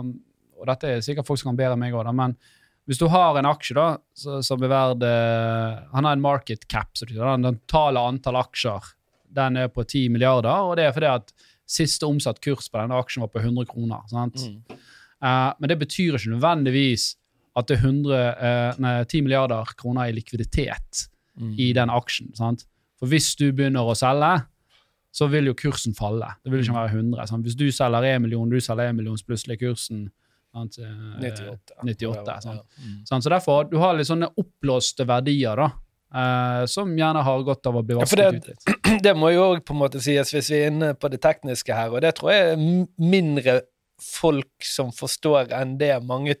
[0.00, 0.14] um,
[0.60, 2.36] og dette er sikkert folk som kan bedre enn meg òg, men
[2.88, 3.84] hvis du har en aksje da,
[4.16, 8.80] som er verd eh, Han har en market cap, så den totale antall aksjer
[9.30, 11.28] den er på 10 milliarder, og det er fordi at
[11.70, 14.00] siste omsatt kurs på denne aksjen var på 100 kroner.
[14.10, 14.34] sant?
[14.42, 14.80] Mm.
[15.22, 17.14] Uh, men det betyr ikke nødvendigvis
[17.54, 21.06] at det er 100, uh, nei, 10 milliarder kroner i likviditet
[21.38, 21.54] Mm.
[21.58, 22.34] i den aksjen.
[22.36, 22.64] sant?
[22.98, 24.42] For hvis du begynner å selge,
[25.12, 26.28] så vil jo kursen falle.
[26.44, 27.26] Det vil ikke være 100.
[27.28, 27.44] Sant?
[27.46, 30.04] Hvis du selger 1 million, du selger 1 million, så plutselig er kursen
[30.52, 31.76] sant, eh, 98.
[31.84, 32.60] 98 sant?
[32.78, 32.84] Ja.
[32.86, 33.22] Mm.
[33.22, 35.70] Så derfor, du har litt sånne oppblåste verdier da,
[36.10, 39.02] Uh, som gjerne har godt av å bli Ja, vasket det- ut litt.
[39.04, 41.70] Det må jo òg på en måte sies hvis vi er inne på det tekniske
[41.72, 43.60] her, og det tror jeg er mindre
[44.02, 46.34] folk som forstår enn det mange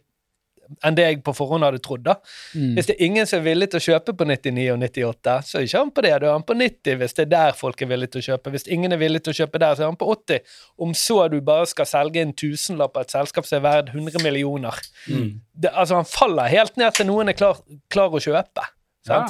[0.86, 2.04] enn det jeg på forhånd hadde trodd.
[2.06, 2.14] da.
[2.54, 2.74] Mm.
[2.76, 5.58] Hvis det er ingen som er villig til å kjøpe på 99 og 98, så
[5.58, 6.12] er ikke han på det.
[6.22, 8.54] Da er han på 90 hvis det er der folk er villige til å kjøpe.
[8.54, 10.40] Hvis ingen er villig til å kjøpe der, så er han på 80.
[10.86, 14.22] Om så du bare skal selge en tusenlapp av et selskap som er verdt 100
[14.24, 14.80] millioner
[15.10, 15.40] Mm.
[15.54, 17.58] det, Altså, han faller helt ned til noen er klar,
[17.90, 18.64] klar å kjøpe.
[19.08, 19.24] Ja.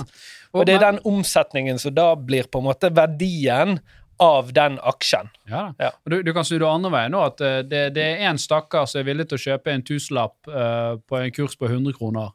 [0.52, 3.78] Og, Og det er den omsetningen som da blir på en måte verdien
[4.20, 5.30] av den aksjen.
[5.48, 5.70] Ja.
[5.78, 5.90] Ja.
[6.04, 8.88] Du, du kan snu det andre veien nå, at eh, det, det er en stakkar
[8.90, 12.34] som er villig til å kjøpe en tusenlapp uh, på en kurs på 100 kroner.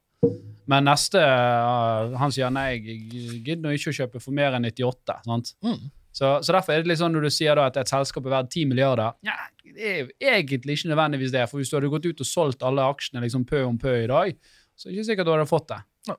[0.65, 5.19] Men neste, uh, han sier nei, jeg gidder ikke å kjøpe for mer enn 98.
[5.27, 5.53] sant?
[5.65, 5.91] Mm.
[6.15, 8.53] Så, så derfor er det litt sånn når du sier at et selskap er verdt
[8.55, 9.35] 10 milliarder, ja,
[9.75, 11.43] det er egentlig ikke nødvendigvis det.
[11.51, 14.07] For hvis du hadde gått ut og solgt alle aksjene liksom pø om pø i
[14.09, 14.37] dag,
[14.75, 15.81] så er det ikke sikkert du hadde fått det.
[16.07, 16.15] Ja.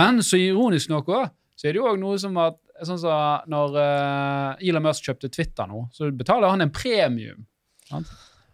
[0.00, 3.50] Men så ironisk nok også, så er det jo også noe som at sånn som
[3.50, 7.46] når uh, Elon Musk kjøpte Twitter nå, så betaler han en premium.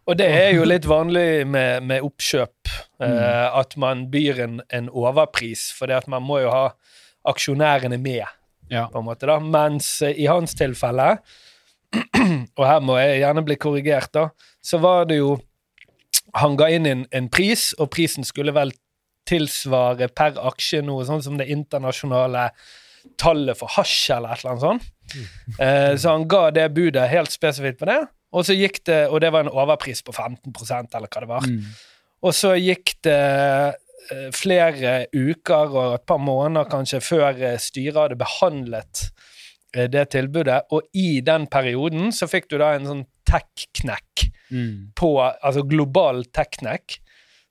[0.04, 2.68] Og det er jo litt vanlig med, med oppkjøp,
[3.00, 6.66] eh, at man byr en, en overpris, for det at man må jo ha
[7.32, 8.26] aksjonærene med,
[8.68, 8.87] Ja.
[8.92, 9.38] på en måte da.
[9.40, 11.18] Mens uh, i hans tilfelle,
[12.58, 14.28] og her må jeg gjerne bli korrigert, da,
[14.64, 15.38] så var det jo
[16.34, 18.72] Han ga inn en, en pris, og prisen skulle vel
[19.28, 22.48] tilsvare per aksje noe sånn som det internasjonale
[23.20, 24.90] tallet for hasj, eller et eller annet sånt.
[25.60, 28.00] Eh, så han ga det budet helt spesifikt på det,
[28.34, 30.50] og så gikk det, og det var en overpris på 15
[30.94, 31.46] eller hva det var.
[31.46, 31.64] Mm.
[32.24, 33.18] Og så gikk det
[34.10, 39.04] eh, flere uker og et par måneder kanskje før eh, styret hadde behandlet
[39.76, 44.92] eh, det tilbudet, og i den perioden så fikk du da en sånn tech-knekk Mm.
[44.94, 46.98] på Altså global tech-knekk.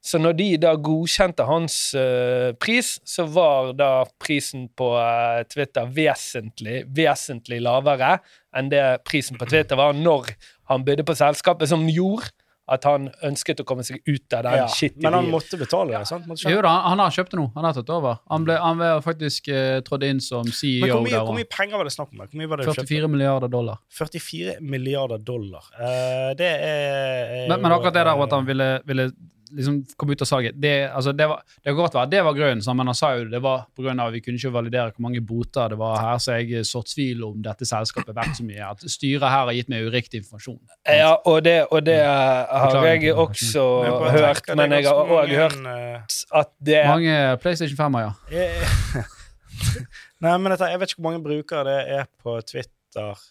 [0.04, 5.88] Så når de da godkjente hans uh, pris, så var da prisen på uh, Twitter
[5.96, 8.18] vesentlig, vesentlig lavere
[8.54, 10.34] enn det prisen på Twitter var når
[10.72, 12.34] han bydde på selskapet, som gjorde
[12.72, 15.98] at han ønsket å komme seg ut av den Ja, shitty men han måtte betale
[15.98, 16.28] det, sant?
[16.30, 17.48] Måtte Jo da, han, han har kjøpt det nå.
[17.58, 18.22] Han har tatt over.
[18.32, 21.26] Han ble, han ble faktisk uh, trådt inn som CEO Men hvor mye, der.
[21.28, 22.24] hvor mye penger var det snakk om?
[22.24, 23.84] Hvor mye var det 44 milliarder dollar.
[24.00, 25.68] 44 milliarder dollar.
[25.76, 29.12] Uh, det er, er Men, men akkurat det der at han ville, ville
[29.56, 32.36] liksom kom ut av salget, det, altså det, var, det kan godt være det var
[32.38, 35.22] grunnen, men han sa jo det var av at vi kunne ikke validere hvor mange
[35.22, 38.70] boter det var her, så jeg så tvil om dette selskapet verdt så mye.
[38.74, 40.60] At styret her har gitt meg uriktig informasjon.
[40.90, 45.34] Ja, og det, og det har jeg også men jeg hørt, men jeg har òg
[45.38, 48.40] hørt eh, at det Mange PlayStation 5-er, ja.
[48.40, 49.04] jeg-
[50.24, 53.24] Nei, men dette, jeg vet ikke hvor mange brukere det er på Twitter.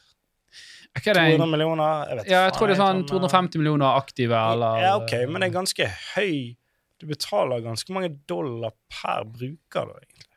[0.92, 2.02] Er ikke det 200 millioner?
[2.10, 4.90] Jeg vet ja, jeg faen, tror det er sånn eh, 250 millioner aktive, eller Ja,
[5.00, 6.34] OK, men det er ganske høy
[7.00, 10.02] Du betaler ganske mange dollar per bruker, da.
[10.02, 10.28] egentlig.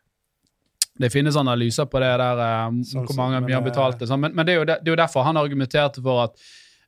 [0.95, 3.99] Det finnes analyser på det der, eh, Sånn hvor mange men, vi har eh, betalt
[3.99, 4.07] det.
[4.09, 4.23] sånn.
[4.23, 6.39] Men, men det, er jo det er jo derfor han argumenterte for at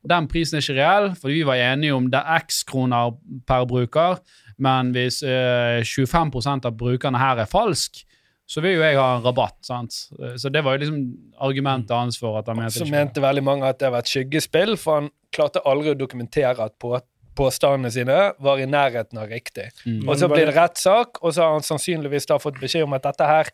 [0.08, 3.66] den prisen er ikke reell, for vi var enige om det er x kroner per
[3.68, 4.22] bruker,
[4.64, 8.00] men hvis eh, 25% av brukerne her er falsk,
[8.48, 9.58] så vil jo jeg ha en rabatt.
[9.66, 9.92] sant?
[10.40, 11.02] Så det var jo liksom
[11.44, 14.76] argumentet hans for at han mente Så mente veldig mange at det var et skyggespill,
[14.80, 16.94] for han klarte aldri å dokumentere at på,
[17.38, 19.68] påstandene sine var i nærheten av riktig.
[19.84, 20.08] Mm.
[20.08, 23.04] Og så blir det rettssak, og så har han sannsynligvis da fått beskjed om at
[23.06, 23.52] dette her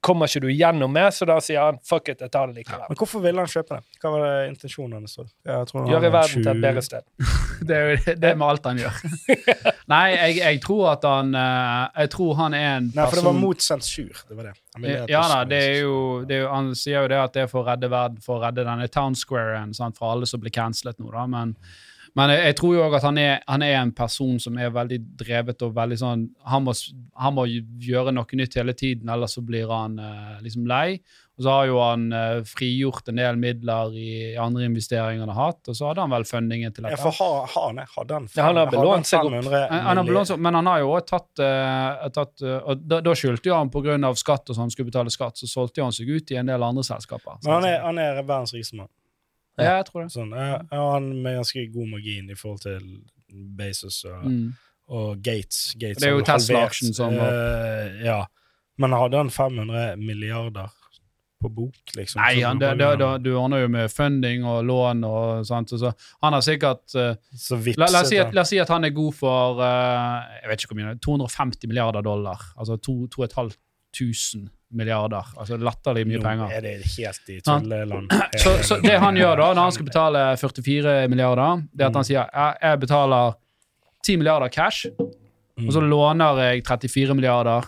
[0.00, 2.86] kommer ikke du gjennom med, så da sier han fuck it, jeg tar det likevel.
[2.88, 3.98] Men hvorfor ville han kjøpe det?
[4.00, 5.18] Hva var det intensjonen hans?
[5.44, 7.06] Gjøre verden verden til et bedre sted.
[7.68, 9.00] Det er jo det med alt han gjør.
[9.92, 13.20] Nei, jeg, jeg tror at han eh, Jeg tror han er en person Nei, for
[13.20, 14.22] det var mot sensur.
[14.28, 14.54] Det var det.
[15.10, 17.50] Ja da, det er jo, det er jo Han sier jo det at det er
[17.52, 20.54] for å redde verden, for å redde denne town squaren sant, for alle som blir
[20.54, 21.26] cancelet nå, da.
[21.28, 21.52] Men,
[22.18, 24.72] men jeg, jeg tror jo òg at han er, han er en person som er
[24.74, 26.74] veldig drevet og veldig sånn Han må,
[27.22, 31.00] han må gjøre noe nytt hele tiden, ellers så blir han eh, liksom lei.
[31.40, 35.54] Og så har jo han eh, frigjort en del midler i andre investeringer han har
[35.54, 37.80] hatt, og så hadde han vel fundingen til Ja, for har, har han?
[37.94, 39.48] Hadde han, Ja, han har hadde belånt seg opp.
[39.48, 43.00] Han, han har belånt, men han har jo også tatt, eh, tatt eh, og Da,
[43.06, 43.96] da skyldte jo han pga.
[44.20, 46.66] skatt og sånn, skulle betale skatt, så solgte jo han seg ut i en del
[46.68, 47.40] andre selskaper.
[47.46, 48.92] Men han er, han er verdens rikeste mann.
[49.64, 50.10] Ja, jeg tror det.
[50.14, 52.90] Sånn, ja, ja, han med ganske god margin i forhold til
[53.58, 54.52] Bezos og, Mm.
[54.88, 55.74] og Gates.
[55.78, 58.24] Gates Det er jo Tesla-aksjen som eh, Ja.
[58.80, 60.70] Men hadde han 500 milliarder
[61.40, 62.20] på bok, liksom?
[62.20, 65.70] Nei, han, det, det, det, du ordner jo med funding og lån og sånt.
[65.72, 65.92] Så, så
[66.22, 67.14] han har sikkert uh,
[67.76, 68.34] la, la, oss si at, han.
[68.36, 71.68] la oss si at han er god for uh, jeg vet ikke hvor mye, 250
[71.70, 72.42] milliarder dollar.
[72.60, 75.26] Altså to- 2500 milliarder.
[75.38, 76.52] Altså latterlig mye Nå penger.
[76.56, 78.10] er det helt i tulleland.
[78.42, 81.94] Så, så det han gjør da, når han skal betale 44 milliarder, det er at
[81.98, 82.08] han Mm.
[82.10, 82.30] sier
[82.62, 83.34] jeg, betaler
[84.06, 84.86] 10 milliarder cash,
[85.60, 85.66] Mm.
[85.68, 87.66] og så låner jeg 34 milliarder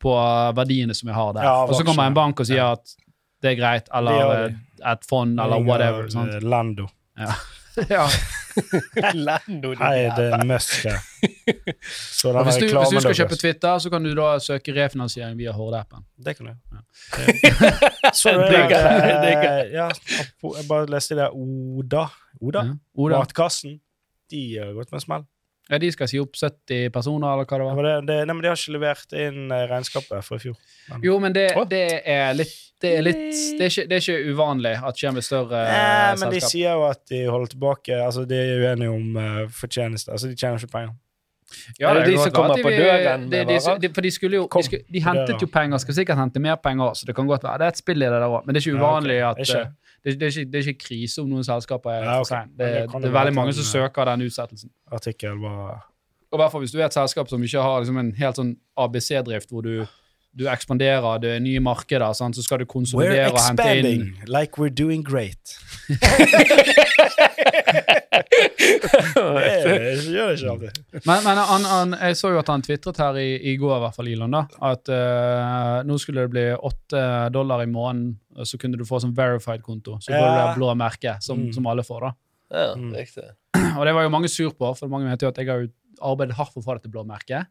[0.00, 0.12] på
[0.56, 1.44] verdiene som jeg har der.
[1.68, 2.94] Og så kommer en bank og sier at
[3.42, 4.54] det er greit, eller
[4.86, 6.08] et fond, eller whatever.
[6.08, 6.42] Sant?
[6.42, 6.86] Lando.
[7.18, 7.34] Ja.
[9.14, 10.84] Lando, de Hei, det er Musk.
[12.20, 13.18] Så den hvis, du, hvis du skal deres.
[13.18, 16.04] kjøpe Twitter, så kan du da søke refinansiering via Horde-appen.
[16.24, 16.54] Det kan du
[18.20, 18.60] Så du Det det?
[18.70, 21.28] jeg, det eh, Ja, jeg bare leste det.
[21.34, 22.06] Oda.
[22.40, 22.64] Oda?
[22.68, 22.76] Ja.
[22.94, 23.18] Oda.
[23.24, 23.80] Matkassen.
[24.30, 25.26] De har gått med en smell.
[25.70, 27.78] Ja, de skal si opp 70 personer, eller hva det var.
[27.88, 30.58] Ja, det, det, nei, men de har ikke levert inn eh, regnskapet for i fjor.
[31.02, 34.34] Jo, men det, det er litt Det er, litt, det er, ikke, det er ikke
[34.34, 36.20] uvanlig at det skjer med større nei, selskap.
[36.20, 40.12] men de sier jo at de holder tilbake Altså, de er uenige om uh, fortjeneste.
[40.12, 40.92] Altså, de tjener ikke penger.
[41.78, 43.80] Ja, det er de som kommer på døren med de, de, varer?
[43.80, 46.56] de, For de skulle jo de, skulle, de hentet jo penger, skal sikkert hente mer
[46.60, 47.60] penger så det kan godt være.
[47.62, 49.42] Det er et spill i det der òg, men det er ikke Ja, uvanlig at
[49.44, 49.60] Ikke?
[49.60, 52.48] eh, det, det, er ikke, det er ikke krise om noen selskaper er Ja, for.
[52.52, 54.70] Det, det det, er veldig mange som eh, søker den utsettelsen.
[54.92, 55.86] Artikkel var
[56.30, 58.52] Og hvert hvis du er et selskap som ikke har liksom, en helt sånn
[58.84, 59.86] ABC-drift, hvor du,
[60.34, 62.34] du ekspanderer, det er nye markeder, sant?
[62.36, 65.54] så skal du We're konsolidere og hente inn expanding like we're doing great.
[69.14, 70.80] det gjør det ikke alltid.
[71.04, 73.82] Men, men han, han, jeg så jo at han tvitret her i, i går, i
[73.84, 74.42] hvert fall, Elon, da,
[74.72, 79.00] at uh, nå skulle det bli åtte dollar i måneden, og så kunne du få
[79.02, 79.98] sånn verified-konto.
[80.02, 81.50] Så får du det blå merket, som, Mm.
[81.52, 82.00] som alle får.
[82.08, 82.12] da.
[82.54, 82.92] Ja, Mm.
[83.74, 85.64] Og det var jo mange sur på, for mange mente jo at jeg har
[86.04, 87.46] arbeidet hardt for å få dette blå merket.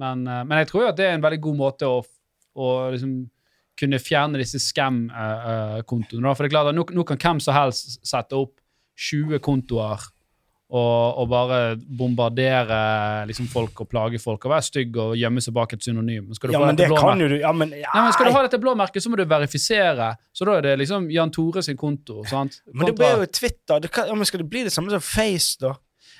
[0.00, 2.02] Men, eh, men jeg tror jo at det er en veldig god måte å,
[2.54, 3.14] å liksom
[3.78, 6.34] kunne fjerne disse scam-kontoene.
[6.34, 8.60] For det er klart at nå, nå kan hvem som helst sette opp
[8.94, 10.04] 20 kontoer
[10.74, 12.78] og, og bare bombardere
[13.28, 16.32] liksom, folk og plage folk og være stygg og gjemme seg bak et synonym.
[16.34, 18.30] Skal du Ja, få men det kan jo du ja, men, ja, Nei, men Skal
[18.30, 20.08] du ha dette blå merket, så må du verifisere.
[20.34, 22.24] Så da er det liksom Jan Tore sin konto.
[22.30, 22.62] sant?
[22.72, 23.82] men det blir jo Twitter.
[23.84, 25.74] Det kan, ja, men skal det bli det samme som Face, da?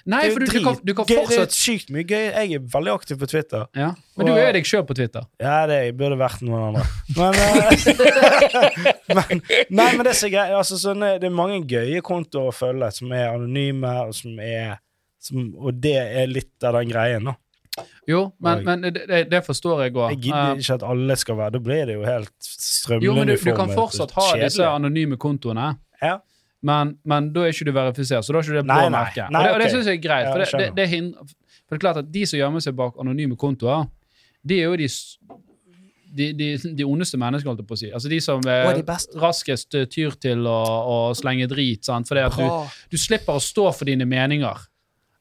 [0.07, 2.25] Nei, for du, du, kan, du kan Gøy- Det fortsatt er sykt mye gøy.
[2.35, 3.63] Jeg er veldig aktiv på Twitter.
[3.75, 3.95] ja.
[4.19, 5.25] Men du er deg sjøl på Twitter.
[5.41, 6.85] Ja, det jeg burde vært noen andre.
[7.17, 9.41] Men, eh, men
[9.71, 10.53] Nei, men det er så greit.
[10.55, 14.79] Altså, sånn, det er mange gøye kontoer å følge som er anonyme, og som er
[15.25, 17.33] Som, og det er litt av den greien, da.
[18.07, 20.11] Jo, men, Og- men det, det- forstår jeg òg.
[20.13, 23.27] Jeg gidder ikke at alle skal være Da blir det jo helt strømlende jo, men
[23.33, 25.71] du, du kan fortsatt ha disse anonyme kontoene.
[26.03, 26.19] Ja.
[26.65, 29.01] Men, men da er ikke du verifisert, så da er ikke det blå Nei, nei.
[29.01, 29.33] merket.
[29.35, 30.29] Nei, og det, og det syns jeg er greit.
[30.29, 32.77] Ja, for, det, det, det hindrer, for det er klart at de som gjemmer seg
[32.79, 33.89] bak anonyme kontoer,
[34.45, 34.89] de er jo de
[36.15, 36.49] de, de,
[36.79, 37.89] de ondeste menneskene, holdt jeg på å si.
[37.91, 41.83] Altså De som er Og de raskest eh, tyr til å, å slenge drit.
[41.87, 42.07] Sant?
[42.07, 44.63] Fordi at du, du slipper å stå for dine meninger.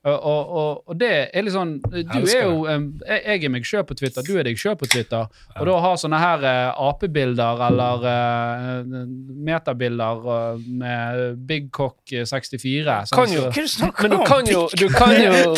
[0.04, 3.68] Og, og, og, det er litt sånn Du elsker er jo jeg, jeg er meg
[3.68, 5.30] sjøl på Twitter, du er deg sjøl på Twitter.
[5.56, 9.06] Og da å ha sånne her uh, apebilder eller uh,
[9.48, 13.48] metabilder uh, med Big Cock eh, 64 sånn, Kan jo.
[13.64, 15.56] Så- Men du kan jo, du kan jo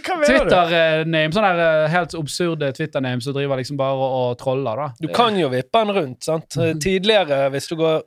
[0.20, 0.26] Er?
[0.26, 4.88] Twitter-name, sånne her, eh, helt absurde Twitter-name som driver liksom bare og, troller, da.
[5.00, 6.24] Du kan jo vippe den rundt.
[6.26, 6.58] sant?
[6.82, 8.02] Tidligere, hvis du går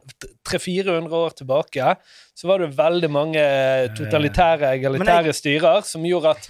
[0.49, 1.95] 300-400 år tilbake,
[2.35, 3.43] så var det veldig mange
[3.97, 6.47] totalitære, egalitære styrer som gjorde at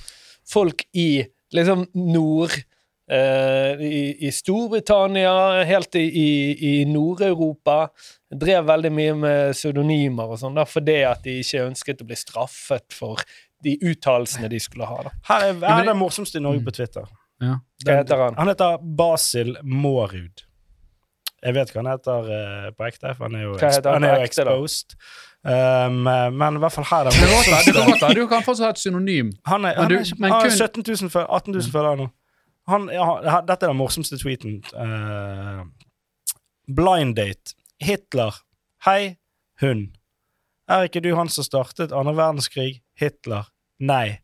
[0.50, 2.56] folk i liksom nord
[3.12, 6.30] eh, i, I Storbritannia, helt i, i,
[6.70, 7.88] i Nord-Europa,
[8.34, 12.96] drev veldig mye med pseudonymer og sånn, fordi at de ikke ønsket å bli straffet
[12.96, 13.22] for
[13.64, 15.02] de uttalelsene de skulle ha.
[15.08, 15.12] da.
[15.30, 17.06] Her er, her er det- morsomste i Norge på Twitter.
[17.42, 17.58] Ja.
[17.86, 18.36] Hva heter han?
[18.40, 20.44] Han heter Basil Mårud.
[21.44, 24.14] Jeg vet hva han heter uh, på ekte, for han er jo, han han er
[24.16, 24.94] jo ekte, exposed.
[25.44, 25.98] Um,
[26.40, 28.14] men i hvert fall her er det morsomste.
[28.16, 29.34] Du kan fortsatt ha et synonym.
[29.50, 32.08] Han er, du- er, men han er kun- 17 000 føl- 18 000 følgere nå.
[32.72, 34.62] Han, ja, dette er den morsomste tweeten.
[34.72, 35.66] Uh,
[36.72, 37.58] blind date.
[37.84, 38.40] Hitler.
[38.86, 39.18] Hei,
[39.60, 39.90] hun.
[40.72, 42.78] Er ikke du han som startet andre verdenskrig?
[43.00, 43.50] Hitler.
[43.84, 44.20] Nei,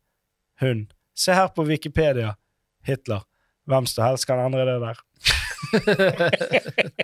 [0.62, 0.86] hun.
[1.16, 2.36] Se her på Wikipedia.
[2.88, 3.26] Hitler.
[3.68, 5.02] Hvem som helst kan endre det der?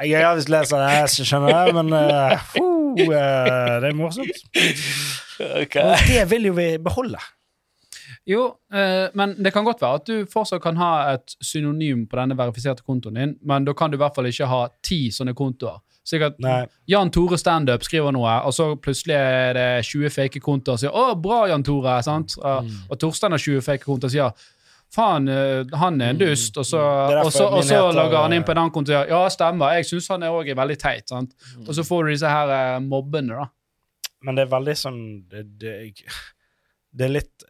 [0.05, 4.39] jeg har visst lest det, jeg skjønner det, men uh, uh, det er morsomt.
[5.43, 5.75] Og
[6.07, 7.19] det vil jo vi beholde.
[8.25, 12.21] Jo, uh, men det kan godt være at du fortsatt kan ha et synonym på
[12.21, 15.35] denne verifiserte kontoen din, men da kan du i hvert fall ikke ha ti sånne
[15.35, 15.83] kontoer.
[16.05, 16.35] Sikkert.
[16.87, 20.93] Jan Tore Standup skriver noe, og så plutselig er det 20 fake kontoer og sier
[20.93, 22.35] 'Å, bra, Jan Tore', sant?
[22.37, 24.51] Og, og Torstein har 20 fake kontoer og sier
[24.93, 26.79] 'Faen, eh, han er en dust', og så,
[27.23, 29.29] og så, og så logger han inn eh, på en annen konto og sier 'Ja,
[29.33, 31.33] stemmer, jeg syns han er òg veldig teit', sant?
[31.67, 33.49] Og så får du disse her eh, mobbene, da.
[34.21, 35.73] Men det er veldig sånn Det, det,
[36.97, 37.43] det er litt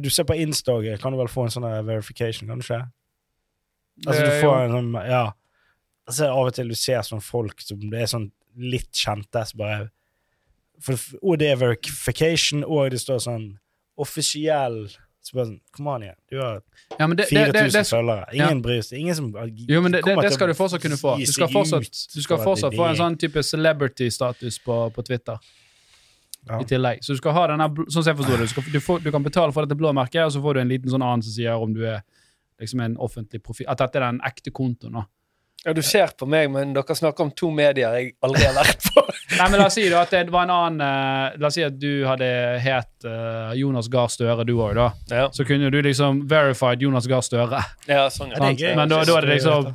[0.00, 2.84] Du ser på Insta kan du vel få en sånn verification, kan du ikke?
[4.06, 5.24] Altså, du får en sånn Ja.
[6.06, 9.56] Altså, av og til du ser sånne folk som det er sånn litt kjente, så
[9.58, 9.78] bare
[10.82, 13.44] for, Og det er verification, og det står sånn
[13.96, 14.88] offisiell
[15.24, 16.18] Så bare sånn Kom an igjen.
[16.30, 16.60] Du har
[16.98, 18.24] Ja, det, det, 4000 det, det, følgere.
[18.34, 18.98] Ingen bryr seg.
[19.00, 21.16] Ingen som Jo, men det, det, det skal du fortsatt kunne få.
[21.18, 25.38] Du skal fortsatt, du skal fortsatt få en sånn type celebrity-status på, på Twitter
[26.44, 26.58] Ja.
[26.60, 27.00] i tillegg.
[27.00, 29.10] Så du skal ha denne, sånn som jeg forstår det, du, skal, du, får, du
[29.14, 31.32] kan betale for dette blå merket, og så får du en liten sånn annen som
[31.32, 32.02] sier om du er
[32.60, 34.98] liksom en offentlig profil, at dette er den ekte kontoen.
[35.00, 35.06] da.
[35.64, 38.84] Ja, du ser på meg, men dere snakker om to medier jeg aldri har vært
[38.84, 39.04] på.
[39.38, 41.64] Nei, men La oss si da at det var en annen eh, La oss si
[41.64, 42.28] at du hadde
[42.60, 44.90] het uh, Jonas Gahr Støre, du òg, da.
[45.08, 47.62] Ja, Så kunne du liksom verified Jonas Gahr Støre.
[47.88, 48.52] ja sånn, Ja.
[48.76, 49.72] Men da, da er det liksom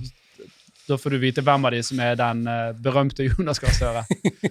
[0.89, 4.01] Da får du vite hvem av de som er den eh, berømte Jonas Gahr Støre.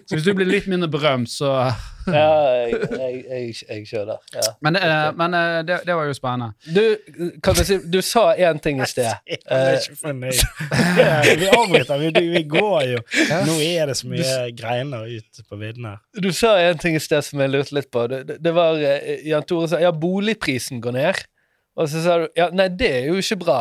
[0.06, 1.50] Så hvis du blir litt mindre berømt, så
[2.08, 2.28] Ja,
[2.64, 4.20] jeg, jeg, jeg, jeg skjønner.
[4.32, 4.44] Ja.
[4.64, 6.54] Men, eh, men eh, det, det var jo spennende.
[6.64, 6.80] Du,
[7.44, 9.10] kan du, si, du sa én ting i sted.
[9.28, 10.40] Jeg er Eh, ikke fornøyd.
[10.96, 11.10] Ja,
[11.42, 12.00] Vi avbryter.
[12.00, 13.02] Vi, vi går jo.
[13.50, 15.98] Nå er det så mye greiner ut på vidden her.
[16.16, 18.06] Du sa en ting i sted som jeg lurte litt på.
[18.08, 21.24] Det, det, det var eh, Jan Tore sa ja, boligprisen går ned.
[21.78, 23.60] Og så sa du ja, nei, det er jo ikke bra.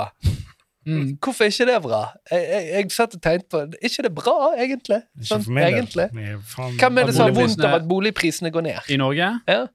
[0.87, 1.07] Mm.
[1.19, 2.01] Hvorfor er ikke det bra?
[2.31, 5.01] Jeg, jeg, jeg satt og tenkte på Er ikke det bra, egentlig?
[5.17, 5.79] Ikke Sånn, for meg, del.
[5.81, 6.05] egentlig.
[6.15, 8.93] Er Hvem er det som har vondt av at boligprisene går ned?
[8.93, 9.31] I Norge?
[9.51, 9.65] Ja.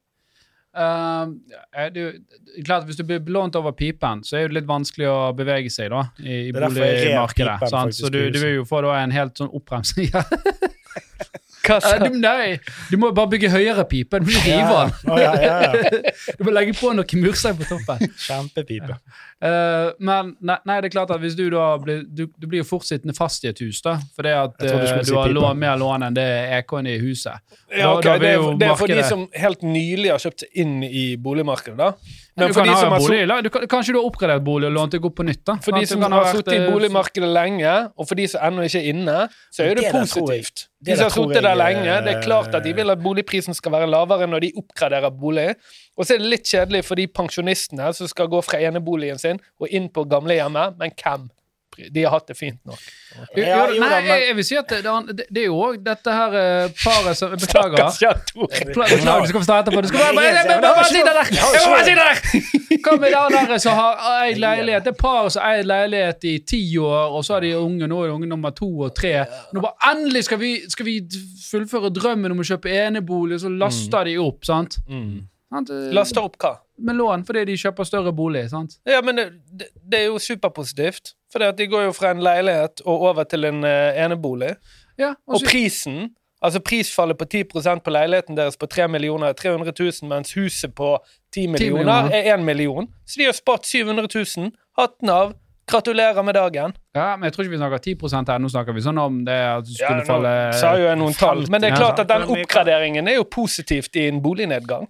[0.73, 1.35] Uh,
[1.77, 2.01] er du,
[2.65, 5.91] klart Hvis du blir belånt over pipen, så er det litt vanskelig å bevege seg
[5.93, 7.59] da i, i boligmarkedet.
[7.61, 7.93] pipen sant?
[7.93, 10.09] faktisk Så du, du vil jo få da en helt sånn oppbremsing.
[11.63, 12.57] Hva sa du, nei,
[12.91, 14.19] du må bare bygge høyere pipe.
[14.23, 15.19] Du må rive den.
[15.23, 16.13] Ja, ja, ja.
[16.39, 18.03] Du må legge på noe murstein på toppen.
[18.25, 18.97] Kjempepipe.
[19.43, 22.61] Uh, men nei, nei, det er klart at hvis du da blir Du, du blir
[22.63, 23.97] jo fort sittende fast i et hus, da.
[24.17, 26.27] Fordi at du eh, du si har lån, mer lån enn det
[26.61, 27.43] EK-en i huset.
[27.73, 30.45] Ja, Da- ok, da det, er, det er for de som helt nylig har kjøpt
[30.47, 31.93] seg inn i boligmarkedet, da.
[32.37, 33.37] Men du for kan de ha som har bolig, så...
[33.45, 35.43] du kan, Kanskje du har oppgradert bolig og lånt deg opp på nytt?
[35.45, 38.47] da For de som har vært, sittet i eh, boligmarkedet lenge, og for de som
[38.49, 39.17] ennå ikke er inne,
[39.53, 40.65] så er det, Det jeg- positivt.
[40.81, 42.91] det De som har sittet der jeg, lenge, det er klart at de eh, vil
[42.95, 45.51] at boligprisen skal være lavere når de oppgraderer bolig.
[45.99, 49.39] Og så er det litt kjedelig for de pensjonistene som skal gå fra eneboligen sin
[49.61, 51.29] og inn på gamlehjemmet, men hvem?
[51.77, 52.81] De har hatt det fint nok.
[53.37, 54.81] Ja, jo, nei, jeg, jeg vil si at det,
[55.13, 57.89] det, det er jo òg dette her eh, paret som Beklager.
[58.37, 59.83] Beklager, du skal få starte etterpå.
[59.85, 61.33] Du skal bare, bare, bare, bare, bare si det der!
[61.33, 62.79] Jeg må bare si det der!
[62.83, 64.87] Hva med den der som har eid leilighet?
[64.87, 67.89] Det er paret som har eid leilighet i ti år, og så er de unge,
[67.91, 69.15] nå er de unge nummer to og tre.
[69.53, 70.97] Nå bare endelig skal vi, skal vi
[71.49, 74.81] fullføre drømmen om å kjøpe enebolig, og så laster de opp, sant?
[74.89, 75.23] Mm.
[75.53, 76.55] Eh, opp hva?
[76.83, 78.79] Med lån fordi de kjøper større bolig, sant?
[78.89, 81.13] Ja, men det, det, det er jo superpositivt.
[81.33, 84.55] For de går jo fra en leilighet og over til en eh, enebolig.
[85.01, 86.11] Ja, og Og prisen
[86.43, 90.75] Altså prisfallet på 10% på leiligheten deres på 3 millioner er 300 000, mens huset
[90.75, 90.97] på
[91.35, 92.11] 10 millioner millioner.
[92.11, 92.89] er 1 million.
[93.07, 94.51] Så de har spart 700 000.
[94.79, 95.37] Hatten av.
[95.71, 96.73] Gratulerer med dagen.
[96.95, 98.39] ja, men jeg tror ikke vi snakker 10% her.
[98.43, 100.99] Nå snakker vi sånn om det at du skulle Ja, nå falle sa jo jeg
[100.99, 104.19] noen tall, men det er klart at den er oppgraderingen er jo positivt i en
[104.25, 104.89] bolignedgang.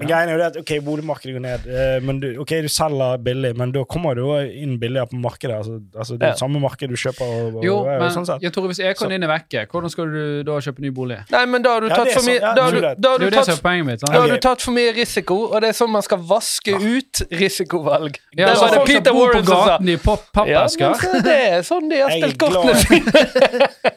[0.00, 2.68] Men greien er jo det at ok, boligmarkedet går ned, eh, men du, ok, du
[2.72, 5.52] selger billig, men da kommer du inn billigere på markedet.
[5.60, 6.38] Altså, altså Det er Ja.
[6.40, 7.22] samme marked du kjøper.
[7.28, 8.40] Og, og, Jo, og, men sånn sett.
[8.42, 11.18] jeg tror hvis Ekon din er vekke, hvordan skal du da kjøpe ny bolig?
[11.30, 12.40] Nei, men da har du Ja, tatt for mye.
[12.40, 14.00] Ja, da du, da har Det du jo tatt mitt.
[14.00, 14.16] da sant?
[14.16, 18.16] har du tatt for mye risiko, og det er sånn man skal vaske ut risikovalg.
[18.34, 19.76] Ja, det så var det folk Peter Warren som sa.
[19.78, 20.66] i pop- Ja,
[21.12, 23.12] men det er sånn de har stilt spilt kortene sine.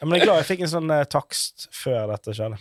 [0.03, 2.60] Men jeg er glad jeg fikk en sånn eh, takst før dette skjedde,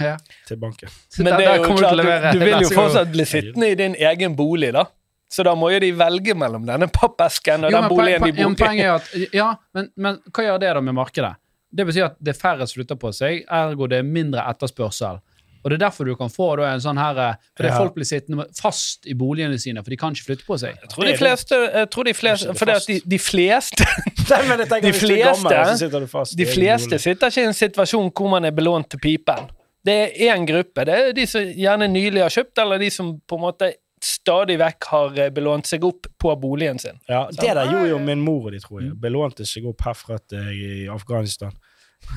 [0.00, 0.16] Ja.
[0.48, 0.88] til banken.
[1.18, 1.98] Men det er jo klart,
[2.32, 4.86] du, du vil jo fortsatt bli sittende i din egen bolig, da.
[5.34, 8.44] Så da må jo de velge mellom denne pappesken og Jo, den boligen poen- de
[8.54, 8.80] bor i.
[8.80, 11.34] Er at Ja, men, men hva gjør det da med markedet?
[11.74, 15.18] Det betyr at det er færre som flytter på seg, ergo det er mindre etterspørsel.
[15.64, 17.76] Og det er derfor du kan få da en sånn her eh, Fordi Ja.
[17.80, 20.76] folk blir sittende fast i boligene sine, for de kan ikke flytte på seg.
[20.82, 23.86] Jeg tror de fleste, jeg tror de fleste For det at de, de fleste
[24.30, 28.28] Nei, men jeg tenker, De fleste- sitter De fleste sitter ikke i en situasjon hvor
[28.36, 29.48] man er belånt til pipen.
[29.84, 30.84] Det er én gruppe.
[30.88, 33.72] Det er de som gjerne nylig har kjøpt, eller de som på en måte
[34.04, 36.98] stadig vekk har eh, belånt seg opp på boligen sin.
[37.08, 38.96] Ja, Det der gjorde jo min mor og de, tror jeg.
[39.00, 41.54] Belånte seg opp herfra til i Afghanistan.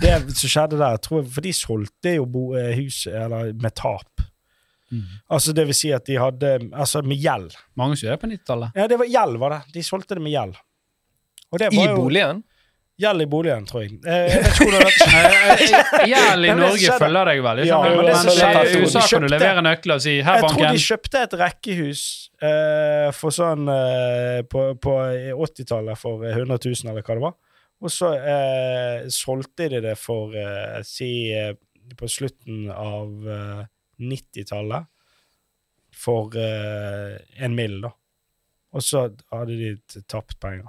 [0.01, 3.75] Det som skjedde der, tror jeg, for de solgte jo bo, eh, hus eller med
[3.75, 4.23] tap.
[5.27, 7.51] Altså det vil si at de hadde Altså med gjeld.
[7.75, 8.77] Mange som gjør det på 90-tallet.
[8.79, 9.57] Ja, det var gjeld, var det.
[9.73, 10.55] De solgte det med gjeld.
[11.51, 11.89] Og det I boligen?
[11.91, 12.43] jo boligen.
[12.97, 13.97] Gjeld i boligen, tror jeg.
[14.05, 17.67] Eh, Jeg vet ikke hvordan Gjeld i Norge følger deg veldig.
[17.69, 20.63] Ja, men men i USA kan du levere nøkler og si 'her, banken'.
[20.63, 22.03] Jeg tror de kjøpte et rekkehus
[22.41, 24.95] uh, for sånn uh, på, på
[25.47, 27.37] 80-tallet for 100 000, eller hva det var.
[27.77, 30.33] Og så uh, solgte de det for
[30.87, 31.11] si
[31.97, 33.61] på slutten av eh,
[34.03, 34.89] 90-tallet
[35.95, 37.93] for en mill., da.
[38.75, 40.67] Og så hadde de tapt penger.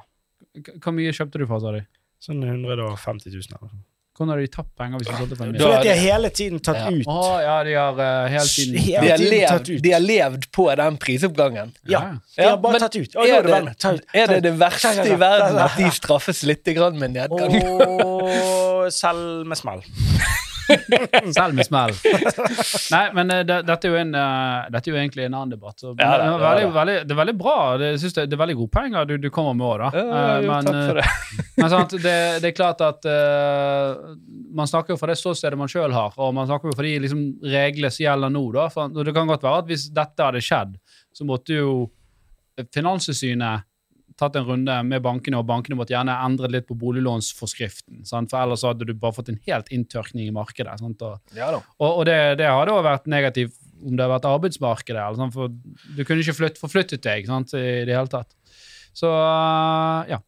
[0.55, 1.83] H Hvor mye kjøpte du for, sa de?
[2.21, 3.85] Sånn 150 000 eller noe.
[4.19, 5.69] Hvordan har de tapt penger hvis de solgte for en million?
[5.71, 6.89] Fordi de har hele tiden tatt Ja.
[6.91, 7.07] ut.
[7.07, 9.83] Å ja, de har uh, hele tiden Hele De har, tiden tatt ut.
[9.85, 11.71] de har levd på den prisoppgangen.
[11.87, 12.01] Ja.
[12.35, 13.15] De har bare tatt ut.
[13.15, 13.65] Er Er det vann.
[13.71, 14.03] det, Ta ut.
[14.13, 16.67] er Ta det det verste i verden at de straffes litt
[16.99, 17.63] med nedgang?
[17.95, 19.87] Og selv med smell.
[21.37, 21.93] Selv med smell.
[22.95, 25.53] Nei, men eh, det, dette, er jo en, uh, dette er jo egentlig en annen
[25.55, 25.79] debatt.
[25.81, 27.57] Så, Ja, det, det- veldig, ja, veldig, det er veldig bra.
[27.81, 29.91] Det, jeg det, er veldig gode poenger du, du kommer med òg, da.
[29.95, 31.07] Ja, Eh, jo, men, takk for det.
[31.63, 34.17] men sant, det, det er klart at uh,
[34.59, 36.97] man snakker jo fra det ståstedet man sjøl har, og man snakker jo for de
[37.05, 38.45] liksom, reglene som gjelder nå.
[38.57, 38.67] Da.
[38.75, 40.77] For, det kan godt være at hvis dette hadde skjedd,
[41.15, 41.71] så måtte jo
[42.75, 43.68] Finanstilsynet
[44.19, 48.03] tatt en runde med bankene, og bankene måtte gjerne endre litt på boliglånsforskriften.
[48.09, 48.33] Sant?
[48.33, 50.79] For ellers hadde du bare fått en helt inntørkning i markedet.
[50.83, 54.99] Og, Ja og, og det, det har da vært negativt om det har vært arbeidsmarkedet.
[54.99, 58.35] Eller sånn, for du kunne ikke flytt, forflyttet deg sant, i det hele tatt.
[58.97, 59.11] Så
[60.11, 60.19] ja.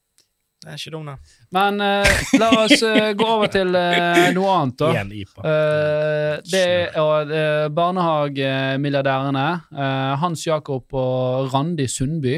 [0.60, 1.14] Det er ikke dum, da.
[1.56, 4.90] Men uh, la oss uh, gå over til uh, noe annet, da.
[4.92, 5.44] Igjen IPA.
[5.48, 6.64] Eh, det
[7.00, 12.36] er eh, barnehagemilliardærene eh, Hans Jakob og Randi Sundby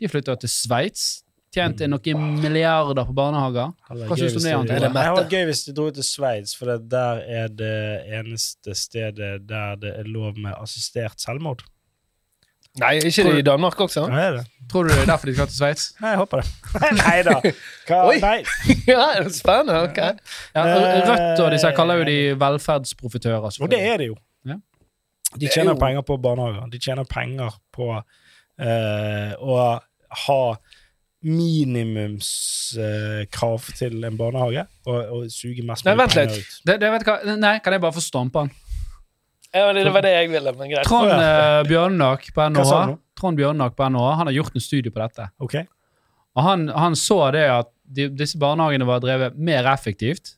[0.00, 1.20] De flytter til Sveits.
[1.54, 3.74] Tjente noen milliarder på barnehager.
[3.86, 6.02] Hva syns du om det, de- Er det hadde var gøy hvis de dro til
[6.06, 7.76] Sveits, for det der er det
[8.22, 11.62] eneste stedet der det er lov med assistert selvmord.
[12.82, 14.02] Nei, ikke det i Danmark også?
[14.10, 14.44] Ja, er det?
[14.70, 15.84] Tror du det er derfor de skal til Sveits?
[16.02, 16.46] Nei, jeg håper det.
[17.04, 17.34] Nei da.
[17.86, 17.98] Hva?
[18.08, 18.16] Oi.
[18.22, 18.38] Nei.
[18.90, 19.76] Ja, er spennende.
[19.86, 19.98] ok.
[20.56, 20.62] Ja,
[21.06, 23.46] Rødt og disse kaller jo de velferdsprofitører.
[23.62, 24.16] Og det er det jo.
[24.48, 24.56] Ja.
[25.38, 26.66] De er tjener jo- penger på barnehager.
[26.72, 29.60] De tjener penger på uh, å
[30.26, 30.40] ha
[32.14, 36.58] minimumskrav til en barnehage og, og suge mest mulig penger ut.
[36.68, 37.14] Det, det vet hva?
[37.38, 38.50] Nei, kan jeg bare få stampe han?
[39.54, 40.86] Ja, men det, det var det jeg ville, men greit.
[40.88, 42.78] Trond uh, Bjørnak på NHH?
[43.20, 45.28] Trond Bjørnak på NHH, han har gjort en studie på dette.
[45.38, 45.54] Ok?
[46.34, 50.34] Og han, han så det at de, disse barnehagene var drevet mer effektivt.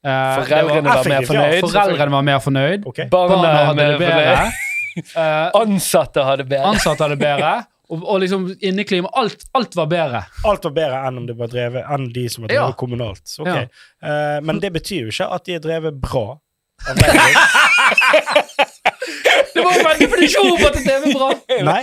[0.00, 1.26] Eh, Foreldrene var mer effektivt, ja.
[1.28, 1.66] fornøyd.
[1.66, 2.86] Foreldrene var mer fornøyd.
[2.88, 3.00] ok.
[3.12, 4.50] Barna hadde det bedre.
[4.90, 6.66] Eh, Ansatte hadde bedre.
[6.72, 7.50] ansatte hadde det bedre.
[7.94, 9.08] Og, og liksom inneklima.
[9.16, 10.24] Alt, alt var bedre.
[10.50, 12.64] Alt var bedre enn om det var drevet enn de som var Ja.
[12.64, 13.22] drevet kommunalt.
[13.38, 13.46] Ok.
[13.46, 13.62] Ja.
[14.02, 16.24] Eh, men det betyr jo ikke at de er drevet bra.
[19.54, 21.28] Det var jo en definisjon på at det er bra!
[21.66, 21.80] Nei.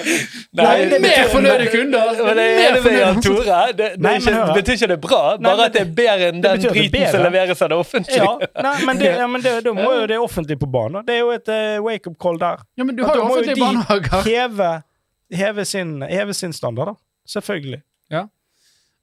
[0.58, 2.12] Nei, det Mer fornøyde kunder!
[2.28, 3.60] Men det er mer Jan fornøyde- Tore.
[3.68, 5.82] Det, det, Nei, ikke, det betyr ikke det er bra, Nei, bare men at det
[5.84, 8.24] er bedre enn den driten som leveres av det offentlige.
[8.24, 11.06] Ja, nei, men, det, ja, men det, da må jo det offentlige på banen.
[11.08, 12.64] Det er jo et uh, wake-up call der.
[12.78, 14.22] Ja, men du har jo må offentlige barnehager.
[14.28, 14.72] Heve,
[15.44, 17.00] heve, sin, heve sin standard, da.
[17.38, 17.82] Selvfølgelig.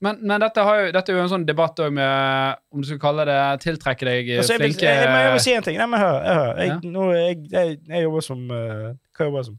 [0.02, 2.88] Men, men dette, har jo, dette er jo en sånn debatt òg med om du
[2.88, 5.62] skal kalle det tiltrekke deg Altså, jeg, vil, flinke jeg, jeg, jeg må si en
[5.68, 5.78] ting.
[5.80, 6.18] Nei, men hør.
[6.26, 6.50] Hør.
[6.60, 6.78] Jeg, Ja.
[6.96, 9.56] nå, jeg, jeg, jeg jobber som eh, Hva jobber jeg som?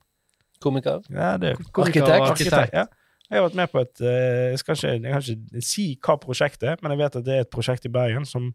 [0.65, 1.01] Komiker.
[1.13, 2.29] Ja, det og Arkitekt.
[2.29, 2.73] arkitekt.
[2.75, 2.85] Ja.
[3.25, 6.15] Jeg har vært med på et eh, jeg, skal ikke, jeg kan ikke si hva
[6.21, 8.51] prosjektet er, men jeg vet at det er et prosjekt i Bergen som,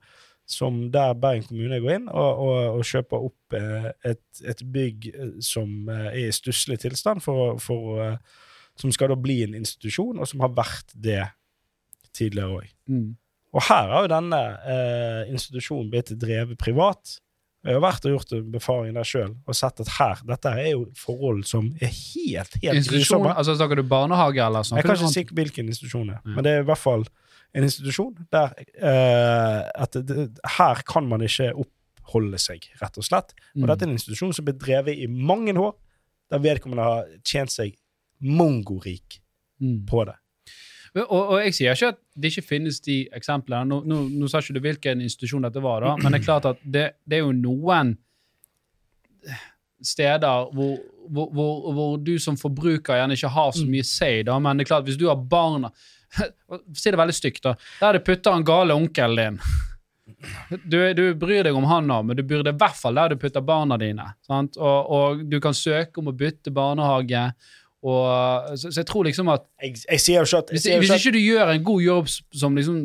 [0.47, 5.11] som der Bergen kommune går inn og, og, og kjøper opp eh, et, et bygg
[5.43, 8.15] som er i stusslig tilstand, for, for,
[8.79, 11.25] som skal da bli en institusjon, og som har vært det
[12.17, 12.69] tidligere òg.
[12.89, 13.17] Mm.
[13.55, 17.17] Og her har jo denne eh, institusjonen blitt drevet privat.
[17.65, 20.71] Jeg har vært og gjort en befaring der sjøl og sett at her, dette er
[20.71, 23.35] jo forhold som er helt, helt Institusjon, grusomme.
[23.37, 25.13] altså Snakker du barnehage, eller Jeg kan ikke sånn?
[25.13, 26.35] si hvilken institusjon det er, Ja.
[26.37, 27.05] men det er i hvert fall
[27.53, 33.35] en institusjon der eh, at det, her kan man ikke oppholde seg, rett og slett.
[33.57, 33.67] Og Mm.
[33.67, 35.75] dette er en institusjon som ble drevet i mange år,
[36.31, 37.75] der vedkommende har tjent seg
[38.23, 39.21] mongorik
[39.61, 39.85] Mm.
[39.87, 40.15] på det.
[40.99, 43.69] Og, og jeg sier ikke at det ikke finnes de eksemplene.
[43.71, 46.49] Nå, nå, nå sa ikke du hvilken institusjon dette var, da, men det er klart
[46.51, 47.95] at det, det er jo noen
[49.81, 50.75] steder hvor,
[51.09, 54.67] hvor, hvor, hvor du som forbruker gjerne ikke har så mye say, da, men det
[54.67, 55.73] er klart hvis du har barna
[56.75, 57.53] Si det veldig stygt, da.
[57.79, 59.37] Der du putter han gale onkelen din.
[60.67, 63.21] Du, du bryr deg om han nå, men du burde i hvert fall der du
[63.21, 64.09] putter barna dine.
[64.27, 64.59] Sant?
[64.59, 67.29] Og, og du kan søke om å bytte barnehage.
[67.83, 70.91] Og, så, så jeg tror liksom at Jeg, jeg sier jo ikke at, hvis, hvis
[70.99, 72.81] ikke du gjør en god jobb som liksom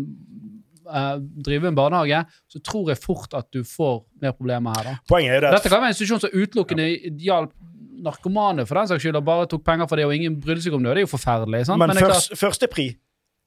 [0.88, 4.84] uh, driver en barnehage, så tror jeg fort at du får mer problemer her.
[4.84, 4.94] da.
[5.12, 6.88] Poenget er det Dette kan være en institusjon som utelukkende
[7.26, 7.52] hjalp
[8.06, 10.74] narkomane for den saks skyld, og bare tok penger for det, og ingen brydde seg
[10.78, 10.94] om det.
[10.96, 11.66] Det er jo forferdelig.
[11.66, 11.80] sant?
[11.82, 12.88] Men, Men klart- først, førstepri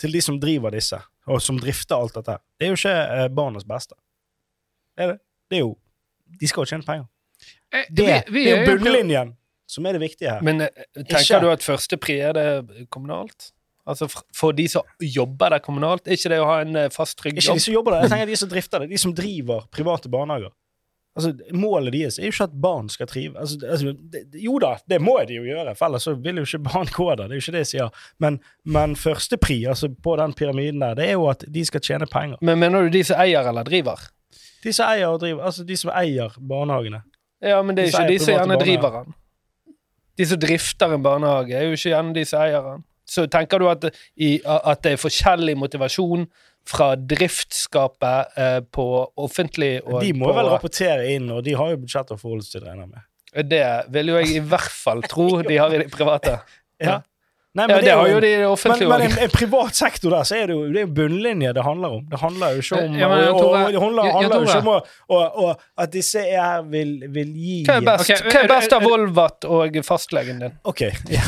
[0.00, 2.94] til de som driver disse, og som drifter alt dette, det er jo ikke
[3.24, 3.94] eh, barnas beste.
[4.96, 5.18] Det er det.
[5.50, 5.76] Det er jo
[6.40, 7.06] De skal jo tjene penger.
[7.72, 9.30] Eh, Det, vi- vi det er jo- bunnlinjen
[9.68, 10.42] som er det viktige her.
[10.44, 13.52] Men eh, tenker Ikke- du at førstepri er det kommunalt?
[13.88, 17.16] Altså for, de som jobber der kommunalt, er ikke det å ha en eh, fast,
[17.20, 17.44] trygg jobb?
[17.44, 18.90] Ikke de som jobber der, jeg tenker de som drifter det.
[18.90, 20.52] De som driver private barnehager.
[21.18, 23.38] Altså, Målet deres er jo ikke at barn skal trive.
[23.40, 26.44] Altså, altså, det, jo da, det må de jo gjøre, for ellers så vil jo
[26.46, 27.24] ikke barn gå der.
[27.24, 28.04] Det er jo ikke det jeg sier.
[28.22, 32.06] Men, men førstepri altså, på den pyramiden der, det er jo at de skal tjene
[32.12, 32.38] penger.
[32.44, 34.04] Men mener du de som eier eller driver?
[34.62, 37.02] De som eier og driver, altså de som eier barnehagene.
[37.42, 39.17] Ja, men det er De ikke de som gjerne driver den.
[40.18, 42.84] De som drifter en barnehage, er jo ikke gjerne de som eier den.
[43.08, 43.86] Så tenker du at,
[44.20, 46.26] i, at det er forskjellig motivasjon
[46.68, 51.72] fra driftsskapet eh, på offentlig og De må på vel rapportere inn, og de har
[51.72, 53.06] jo budsjett å forholde seg til, regner jeg med.
[53.48, 53.62] Det
[53.94, 56.38] vil jo jeg i hvert fall tro de har i de private.
[56.78, 57.00] Ja.
[57.58, 60.36] Nei, Ja, det har jo de det Men, men en, en privat sektor der, så
[60.38, 62.04] er det jo det er bunnlinje det handler om.
[62.10, 64.70] Det handler jo ikke om Ja, men og, og, det handler, handler jo ikke om
[64.72, 68.30] og, og at disse er her vil, vil gi Hva er best, okay.
[68.30, 70.56] Hva er best av Volvat og fastlegen din?
[70.68, 70.84] OK.
[71.18, 71.26] Ja,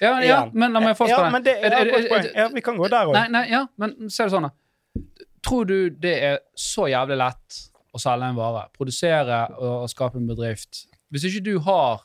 [0.00, 2.28] Ja, ja, men la meg først ja, men det Er- er er- et godt poeng.
[2.36, 3.14] Ja, vi kan gå der òg.
[3.16, 5.04] Nei, nei, ja, men ser du sånn, da.
[5.46, 7.60] Tror du det er så jævlig lett
[7.94, 8.66] å selge en vare?
[8.76, 10.84] Produsere og skape en bedrift?
[11.14, 12.02] Hvis ikke du har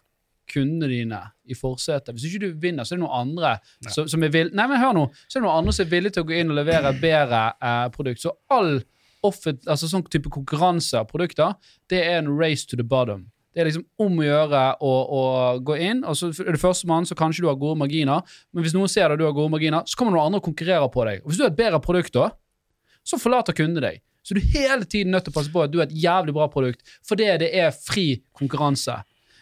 [0.51, 3.55] kundene dine i forsetet, hvis ikke du vinner, så er det noen andre
[3.87, 4.51] som, som er vill...
[4.57, 5.05] Nei, men hør nå.
[5.25, 7.43] Så er det noen andre som er villige til å gå inn og levere bedre
[7.57, 8.23] eh, produkt.
[8.23, 8.81] Så all
[9.25, 11.55] offent, altså sånn type konkurranse av produkter,
[11.91, 13.27] det er en race to the bottom.
[13.51, 14.91] Det er liksom om å gjøre å,
[15.67, 18.23] gå inn, og så er du førstemann, så kanskje du har gode marginer.
[18.55, 20.87] Men hvis noen ser at du har gode marginer, så kommer noen andre og konkurrerer
[20.93, 21.25] på deg.
[21.25, 22.29] Og hvis du har et bedre produkt da,
[23.03, 23.99] så forlater kundene deg.
[24.23, 26.35] Så du er hele tiden nødt til å passe på at du har et jævlig
[26.37, 28.05] bra produkt, fordi det er fri
[28.37, 29.01] konkurranse.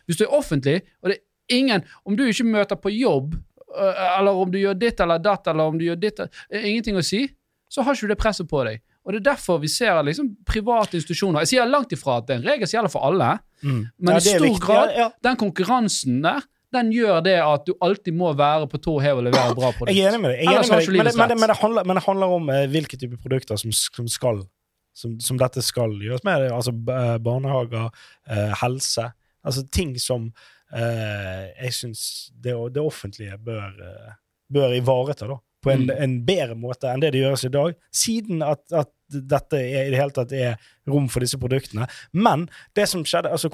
[0.10, 3.36] Hvis du er offentlig, og det er ingen Om du ikke møter på jobb,
[3.78, 6.20] øh, eller om du gjør ditt eller datt, eller om du gjør ditt
[6.52, 7.28] Ingenting å si,
[7.70, 8.82] så har ikke du det presset på deg.
[9.06, 12.36] Og Det er derfor vi ser liksom private institusjoner Jeg sier langt ifra at det
[12.36, 13.90] er en regel som gjelder for alle, Mm.
[14.00, 14.62] men Ja, i stor viktig.
[14.66, 16.42] grad, Ja, den konkurransen der,
[16.72, 19.92] den gjør det at du alltid må være på tå hev og levere bra produkt.
[19.92, 20.46] Jeg er enig med deg.
[20.48, 20.88] Enig med deg.
[20.96, 23.58] Men, det, men, det, men, det handler, men det handler om eh, hvilke type produkter
[23.60, 24.44] som, som skal
[24.96, 26.46] som, som dette skal gjøres med.
[26.52, 27.90] Altså b- barnehager,
[28.30, 29.10] eh, helse.
[29.46, 30.32] Altså ting som
[30.74, 32.02] eh, jeg syns
[32.36, 34.18] det, det offentlige bør, eh,
[34.54, 35.40] bør ivareta, da.
[35.60, 35.96] På en, Mm.
[36.04, 37.74] en bedre måte enn det det gjøres i dag.
[37.92, 40.56] Siden at, at dette er, i det hele tatt er
[40.88, 41.88] rom for disse produktene.
[42.14, 43.50] Men det som skjedde altså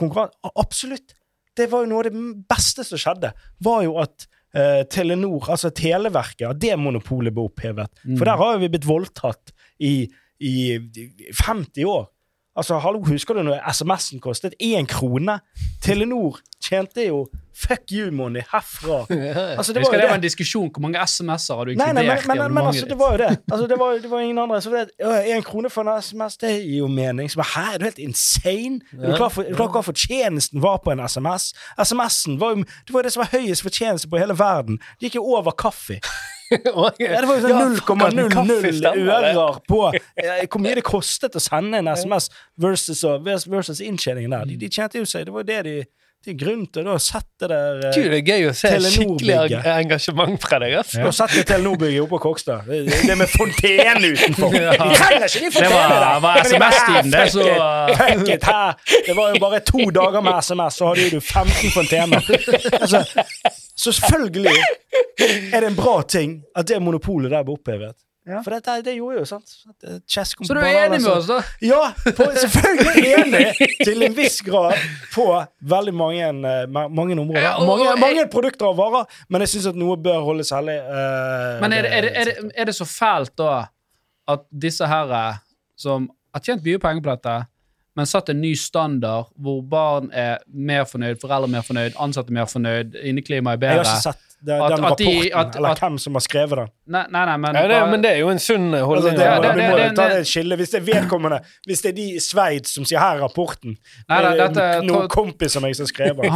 [0.55, 1.15] Absolutt!
[1.55, 3.31] Det var jo noe av det beste som skjedde.
[3.63, 7.89] Var jo at eh, Telenor, altså Televerket, at det monopolet ble opphevet.
[8.03, 8.17] Mm.
[8.19, 9.93] For der har jo vi blitt voldtatt i,
[10.43, 10.55] i
[11.31, 12.09] 50 år.
[12.55, 15.39] Altså, hallo, Husker du når SMS-en kostet én krone?
[15.83, 17.25] Telenor tjente jo
[17.55, 19.05] fuck you money herfra.
[19.57, 20.69] Altså, det var det jo var en diskusjon.
[20.71, 23.11] Hvor mange SMS-er har du Nei, nei, men, inkludert men, men, men altså, det var
[23.11, 23.37] jo det.
[23.51, 24.61] Altså, det, var, det var ingen andre.
[24.61, 24.89] Så det,
[25.35, 27.31] Én krone for en SMS, det gir jo mening.
[27.31, 28.79] Så bare, Hæ, er du helt insane?
[29.01, 31.51] Er du klar for, er du klar hva fortjenesten var på en SMS?
[31.79, 34.79] SMS-en var jo det var det som var høyest fortjeneste på hele verden.
[34.95, 35.99] Det gikk jo over kaffe.
[37.01, 41.81] Ja, det var jo sånn 0,00 ører på eh, hvor mye det kostet å sende
[41.81, 42.29] en SMS
[42.61, 43.01] versus,
[43.49, 44.49] versus inntjeningen der.
[44.49, 45.25] De, de tjente jo seg.
[45.27, 45.75] Det var jo det de
[46.25, 49.59] Det er grunn til å sette der eh, Gud, det er gøy å se skikkelig
[49.75, 50.73] engasjement fra deg.
[50.79, 51.03] altså.
[51.05, 52.65] Og sette Telenor-bygget oppe på Kokstad.
[52.65, 54.55] Det, det med fontene utenfor.
[54.55, 57.45] De trenger ikke de fontenene var, Det var SMS-tiden, det, så
[57.99, 58.73] fuck it, her.
[59.05, 62.33] Det var jo bare to dager med SMS, så hadde du 15 fontener.
[62.85, 63.03] Altså,
[63.75, 64.55] så selvfølgelig
[65.53, 67.95] er det en bra ting at det monopolet der ble opphevet.
[68.25, 69.51] For dette, det gjorde jo, sant
[69.85, 71.43] eh, Så du er enig med oss, da?
[71.61, 74.73] Ja, på, selvfølgelig enig til en viss grad
[75.13, 75.27] på
[75.61, 77.59] veldig mange, eh, mange områder.
[77.67, 80.79] Mange, mange produkter og varer, men jeg syns at noe bør holdes hellig.
[80.89, 83.51] Uh, Men er det, er, det, er, det, er det så fælt da
[84.33, 85.43] at disse her eh,
[85.77, 87.35] som har tjent mye penger på dette,
[87.95, 92.29] men satt en ny standard hvor barn er mer fornøyd, foreldre er mer fornøyd, ansatte
[92.29, 93.75] er mer fornøyd, inneklimaet er bedre.
[93.75, 96.13] Jeg har ikke sett den, At- den at de- rapporten, at- eller at- hvem som
[96.13, 96.67] har skrevet den.
[96.87, 99.15] Nei, nei, nei men, Ja, det, bare- men det er jo en sunn Altså, holdning.
[99.15, 100.59] det, Ja, det- det- det- ta det- det.
[100.59, 103.77] Hvis det er vedkommende Hvis det er de i Sveits som sier 'her er rapporten',
[104.09, 106.31] Nei, nei, det dette- noen kompis av meg som skrev den.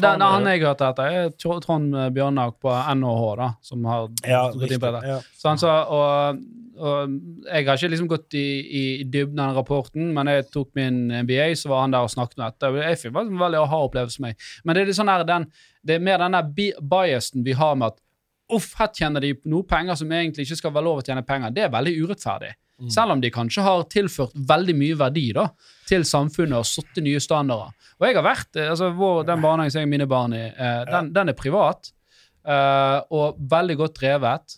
[0.00, 0.60] den, han det.
[0.60, 1.30] jeg hørte etter, er
[1.60, 5.08] Trond Bjørnak på NHH, da, som har ja, gått inn på det.
[5.08, 5.18] Ja.
[5.36, 6.38] Så han sa, og
[6.80, 10.70] jeg har ikke liksom gått i, i, i dybden av den rapporten, men jeg tok
[10.78, 12.70] min MBA, så var han der og snakket om dette.
[12.80, 14.46] Jeg fikk en veldig aha-opplevelse for meg.
[14.64, 15.48] Men det er sånn her, den,
[15.86, 18.00] det er mer den der biasen vi har med at
[18.56, 21.54] uff, her tjener de noe penger som egentlig ikke skal være lov å tjene penger.
[21.54, 22.54] Det er veldig urettferdig.
[22.88, 25.50] Selv om de kanskje har tilført veldig mye verdi da,
[25.88, 27.74] til samfunnet og satt nye standarder.
[28.00, 30.46] Og jeg har vært, eh, altså vår, Den barnehagen som jeg og mine barn i,
[30.48, 31.90] eh, den, den er privat
[32.46, 34.56] eh, og veldig godt drevet.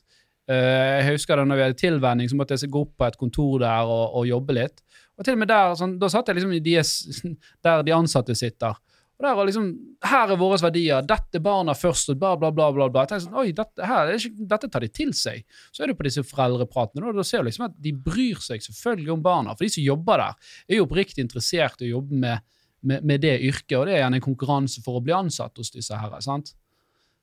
[0.50, 3.18] Eh, jeg husker da når vi hadde tilvenning, så måtte jeg gå opp på et
[3.20, 4.82] kontor der og, og jobbe litt.
[5.18, 6.96] Og til og med der, sånn, Da satt jeg liksom deres,
[7.64, 8.78] der de ansatte sitter.
[9.20, 9.66] Og der var liksom,
[10.02, 11.04] Her er våre verdier.
[11.06, 12.70] Dette barna først, og bla, bla, bla.
[12.74, 13.04] bla, bla.
[13.04, 15.44] Jeg tenkte sånn, Oi, dette, her, er dette tar de til seg.
[15.70, 18.64] Så er du på disse foreldrepratene, og da ser du liksom at de bryr seg
[18.66, 19.54] selvfølgelig om barna.
[19.54, 22.42] For de som jobber der, er jo oppriktig interessert i å jobbe med,
[22.82, 25.70] med, med det yrket, og det er gjerne en konkurranse for å bli ansatt hos
[25.70, 26.18] disse her.
[26.24, 26.56] sant?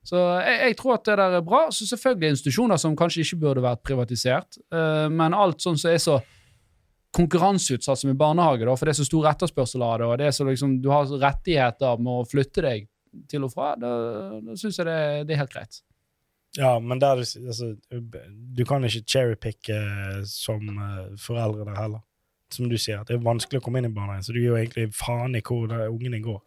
[0.05, 1.61] Så jeg, jeg tror at det der er bra.
[1.75, 6.03] Så selvfølgelig institusjoner som kanskje ikke burde vært privatisert, eh, men alt sånn som er
[6.03, 6.19] så
[7.15, 10.27] konkurranseutsatt som i barnehage, da, for det er så stor etterspørsel av det, og det
[10.29, 12.89] er så liksom, du har rettigheter med å flytte deg
[13.29, 13.93] til og fra, da,
[14.45, 15.79] da syns jeg det, det er helt greit.
[16.57, 22.05] Ja, men der, altså, du kan ikke cherrypicke eh, som eh, foreldre der heller.
[22.49, 24.57] Som du sier, det er vanskelig å komme inn i barnehagen, så du gir jo
[24.57, 26.39] egentlig faen i hvor ungene går.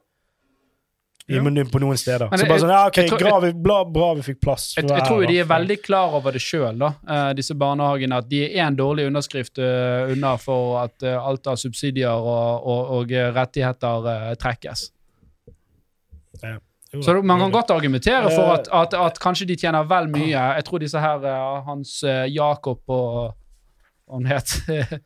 [1.28, 1.42] I, Ja.
[1.70, 2.28] på noen steder.
[2.30, 3.52] Men så bare sånn, ja, ok, tror- bra, vi,
[3.94, 4.72] bra, vi fikk plass.
[4.76, 6.82] Jeg, jeg tror jo de er veldig klar over det sjøl,
[7.38, 8.16] disse barnehagene.
[8.18, 12.66] At de er én dårlig underskrift uh, unna for at uh, alt av subsidier og,
[12.66, 14.88] og, og eh, rettigheter eh, trekkes.
[16.92, 20.10] Jo, Så man kan godt argumentere for Eh, at, at, at kanskje de tjener vel
[20.12, 20.34] mye.
[20.58, 23.32] Jeg tror disse her, eh, Hans eh, Jakob og
[24.10, 24.58] Hva het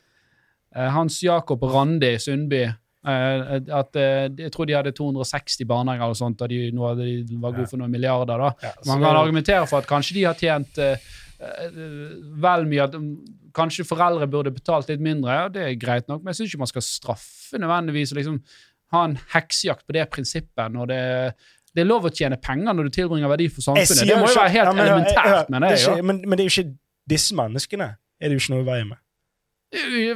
[0.77, 2.67] Eh, Hans Jakob Randi Sundby.
[3.07, 7.07] Eh, at eh, Jeg tror de hadde 260 barnehager og sånt, og de, nå hadde
[7.29, 8.39] de var gode for noen milliarder.
[8.39, 8.51] da.
[8.63, 10.97] ja, Man det- kan argumentere for at kanskje de har tjent eh,
[12.43, 12.85] vel mye.
[12.87, 13.11] At mm,
[13.57, 16.65] kanskje foreldre burde betalt litt mindre, og det er greit nok, men jeg syns ikke
[16.65, 18.41] man skal straffe nødvendigvis og liksom
[18.95, 21.03] ha en heksejakt på det prinsippet når det
[21.77, 24.07] det er lov å tjene penger når du tilbringer verdi for samfunnet.
[24.09, 25.83] Det må jo være helt ja, men, elementært, ja, mener det jeg.
[25.83, 25.97] er jo.
[25.99, 26.79] ikke- Men, men det er jo ikke
[27.13, 28.99] disse menneskene er det jo ikke noe i veien med.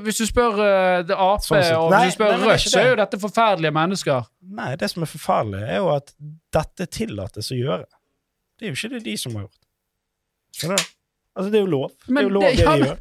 [0.04, 2.52] Hvis du spør uh, det Ap, Sånn og Nei, hvis du spør nei, men det
[2.54, 4.28] Rødt, så er jo dette forferdelige mennesker.
[4.60, 6.12] Nei, det som er forferdelig, er jo at
[6.54, 7.88] dette tillates å gjøre.
[8.60, 9.60] Det er jo ikke det de som har gjort.
[10.56, 10.88] Skjønner du?
[11.40, 11.90] Altså, det er jo lov.
[12.06, 12.98] Det er jo lov, det- det, ja, de gjør.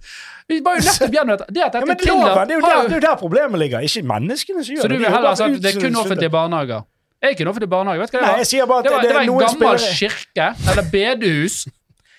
[0.49, 1.53] Vi var jo nettopp gjennom dette.
[1.53, 3.79] Det at Ja, men loven, det er jo der, det er jo der problemet ligger.
[3.85, 4.85] Ikke menneskene som gjør det.
[4.85, 6.81] Så du vil heller at det er kun offentlige barnehager?
[7.19, 7.99] Jeg er ikke en offentlig barnehage.
[7.99, 8.49] Vet du hva Nei, det jeg var?
[8.49, 11.55] sier bare at Det var, det, det var en noen gammel spillere kirke, eller bedehus.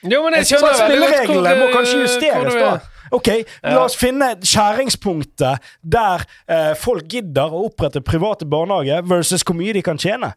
[0.00, 2.72] Jo, men jeg skjønner Spillereglene må kanskje justeres, da.
[3.12, 3.28] Ok,
[3.64, 9.74] la oss finne skjæringspunktet der eh, folk gidder å opprette private barnehager versus hvor mye
[9.76, 10.32] de kan tjene.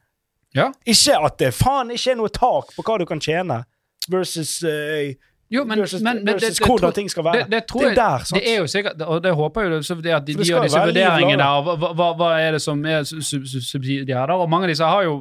[0.53, 0.71] Ja.
[0.85, 3.63] Ikke at det faen ikke er noe tak på hva du kan tjene,
[4.11, 5.13] versus, eh,
[5.53, 7.43] Jo, men, versus, men, men versus det, hvordan tror- ting skal være.
[7.43, 8.39] det, det tror det er der, sant?
[8.41, 10.49] Det er jo sikkert, og det håper jeg jo, så det at de, det de
[10.51, 14.33] gjør disse vurderingene av hva, hva, hva er det som er su- su- su- subsidier
[14.33, 15.19] og mange av disse har jo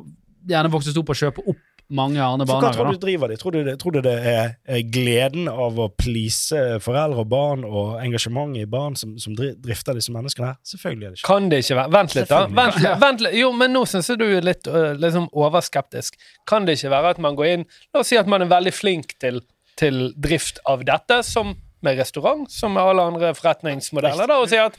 [0.48, 1.60] gjerne vokst opp og kjøpt opp
[1.94, 3.38] mange andre For hva tror du driver de?
[3.40, 7.66] Tror du det, tror du det er, er gleden av å please foreldre og barn
[7.68, 10.60] og engasjementet i barn som, som drifter disse menneskene her?
[10.74, 12.42] Selvfølgelig er det ikke Kan det ikke være Vent litt, da.
[12.60, 13.38] Vent, vent litt.
[13.42, 14.70] Jo, men nå syns jeg du er litt
[15.02, 16.18] liksom overskeptisk.
[16.48, 18.72] Kan det ikke være at man går inn La oss si at man er veldig
[18.74, 19.42] flink til,
[19.80, 24.68] til drift av dette, som med restaurant, som med alle andre forretningsmodeller, da, og sier
[24.70, 24.78] at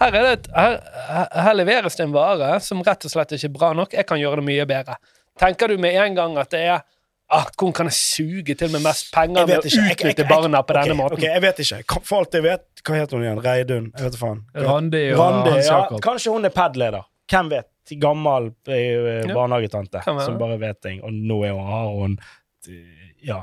[0.00, 0.78] her, er det et, her,
[1.46, 3.94] her leveres det en vare som rett og slett ikke er bra nok.
[3.94, 4.96] Jeg kan gjøre det mye bedre.
[5.40, 6.82] Tenker du med en gang at det er
[7.32, 10.94] ah, Hvordan kan jeg suge til med mest penger med å utnytte barna på denne
[10.98, 11.18] måten?
[11.18, 12.00] ok, jeg vet ikke.
[12.06, 13.40] For alt jeg vet, hva heter hun igjen?
[13.44, 13.88] Reidun?
[13.96, 14.44] Jeg vet faen.
[14.54, 16.02] Randi og Randi, Hans ja, Jakob.
[16.04, 17.08] kanskje hun er PAD-leder.
[17.32, 17.70] Hvem vet?
[18.00, 19.34] Gammel eh, Ja.
[19.34, 21.02] barnehagetante som bare vet ting.
[21.04, 22.18] Og nå er hun, har hun
[23.24, 23.42] Ja.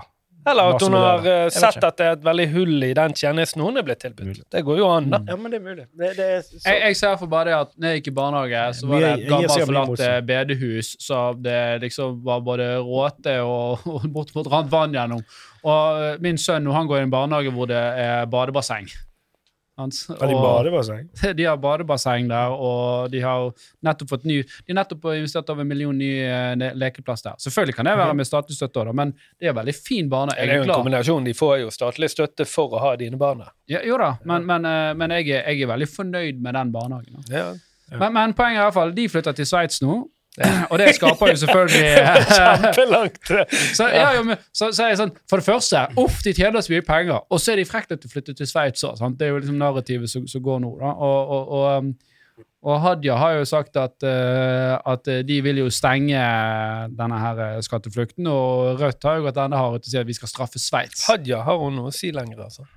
[0.50, 3.14] Eller at hun har eh, vet sett at det er et veldig hull i den
[3.18, 4.32] tjenesten hun er blitt tilbudt.
[4.32, 4.46] Mulig.
[4.56, 5.20] Det går jo an, da.
[5.30, 5.86] ja, men det er mulig.
[5.92, 8.16] Det, det er så, Jeg, jeg ser for bare det at når jeg gikk i
[8.22, 13.86] barnehage, så var det et gammelt forlatt bedehus, så det liksom var både råte og,
[13.86, 15.22] og bortimot rant vann gjennom.
[15.62, 18.90] Og eh, min sønn han går i en barnehage hvor det er badebasseng.
[19.78, 21.08] Har de badebasseng?
[21.38, 23.48] De har badebasseng der, og de har
[23.86, 27.40] nettopp fått ny De har nettopp investert over en million ny eh, lekeplass der.
[27.42, 30.36] Selvfølgelig kan det være med statlig støtte også, men det er veldig fin bane.
[30.36, 31.26] Det er jo en kombinasjon.
[31.26, 33.54] De får jo statlig støtte for å ha dine barn der.
[33.72, 36.74] Ja, jo da, men, men, eh, men jeg, er, jeg er veldig fornøyd med den
[36.76, 37.22] barnehagen.
[37.32, 37.52] Ja.
[37.92, 38.00] Ja.
[38.00, 40.02] Men, men poenget er i hvert fall, de flytter til Sveits nå.
[40.72, 41.88] Og det skaper jo selvfølgelig
[42.38, 43.32] Kjempelangt.
[43.78, 46.64] så, ja, jo, men, så, så er jeg sånn, For det første, uff, de tjener
[46.64, 47.26] så mye penger.
[47.28, 49.02] Og så er de frekke til å flytte til Sveits òg.
[49.20, 50.72] Det er jo liksom narrativet som, som går nå.
[50.80, 50.96] da.
[50.96, 55.72] Og, og, og, um, og Hadia har jo sagt at, uh, at de vil jo
[55.74, 56.20] stenge
[56.94, 58.28] denne her eh, skatteflukten.
[58.30, 61.08] Og Rødt har jo gått enda hardere til å si at vi skal straffe Sveits.
[61.10, 62.70] Hadia har hun noe å si lenger, altså.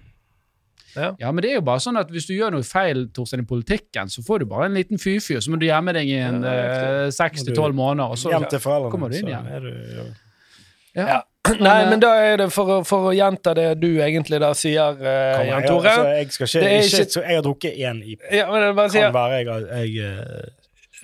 [0.97, 3.49] Ja, men det er jo bare sånn at hvis du gjør noe feil Torstein, i
[3.49, 6.43] politikken, så får du bare en liten fyfy, så må du gjemme deg i en
[6.45, 6.53] Ja,
[7.05, 8.11] eh, seks til tolv måneder.
[8.15, 8.91] Og så, Hjem til foreldrene.
[8.95, 9.47] kommer du inn igjen.
[9.47, 10.05] er du, ja.
[10.95, 11.07] ja.
[11.15, 11.23] Ja.
[11.61, 14.95] Nei, men da er det for å, for å gjenta det du egentlig da sier,
[14.97, 15.91] uh, Jan jeg, Tore.
[15.91, 18.21] altså, jeg skal ikke, Det er ikke, ikke- så Jeg har drukket én IP.
[18.33, 20.53] Ja, men det bare Kan sier være jeg, jeg uh,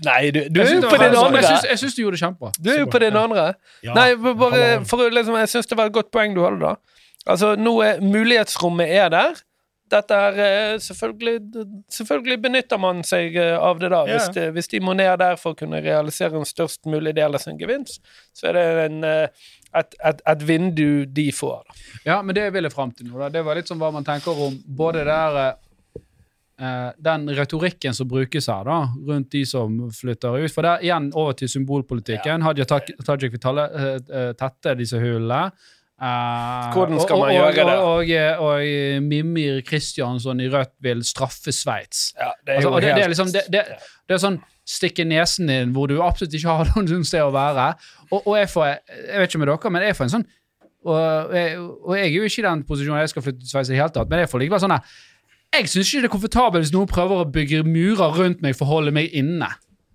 [0.07, 1.43] Nei, du, du er jo på din andre.
[1.43, 2.51] Jeg syns- Jeg syns du gjorde det kjempebra.
[2.57, 3.43] Du er jo på din andre.
[3.85, 6.75] ja, Nei, bare, for liksom, jeg syns det var et godt poeng du hadde da.
[7.29, 9.43] Altså, nå er mulighetsrommet er der.
[9.91, 14.05] Dette er eh, selvfølgelig, selvfølgelig benytter man seg eh, av det da.
[14.07, 14.13] Yeah.
[14.21, 17.35] Hvis, de, hvis de må ned der for å kunne realisere en størst mulig del
[17.35, 17.99] av sin gevinst,
[18.37, 19.49] så er det en, eh,
[19.81, 21.65] et, et, et vindu de får.
[21.67, 21.81] Da.
[22.07, 24.07] Ja, men det jeg ville fram til nå, da, det var litt sånn hva man
[24.07, 28.79] tenker om både der eh, Den retorikken som brukes her, da,
[29.09, 30.53] rundt de som flytter ut.
[30.55, 32.47] For det er igjen over til symbolpolitikken.
[32.47, 33.43] Hadia Tak- Tajik vil
[34.39, 35.47] tette disse hullene.
[36.01, 37.75] Eh, Hvordan skal og, man og, gjøre det?
[37.77, 42.15] Og, og, og, og Mimir Kristiansson i Rødt vil straffe Sveits.
[42.17, 43.65] Ja, det Altså, det, det liksom det, det,
[44.09, 44.41] det er sånn
[44.71, 47.75] stikke nesen din hvor du absolutt ikke har noen sted å være.
[48.17, 50.29] Og, jeg får Jeg vet ikke med dere, men jeg får en sånn
[50.81, 53.75] og jeg, jeg er jo ikke i den posisjonen jeg skal flytte til Sveits i
[53.75, 54.95] det hele tatt, men jeg får likevel sånn her
[55.53, 58.65] Jeg syns ikke det er komfortabelt hvis noen prøver å bygge murer rundt meg for
[58.65, 59.51] å holde meg inne.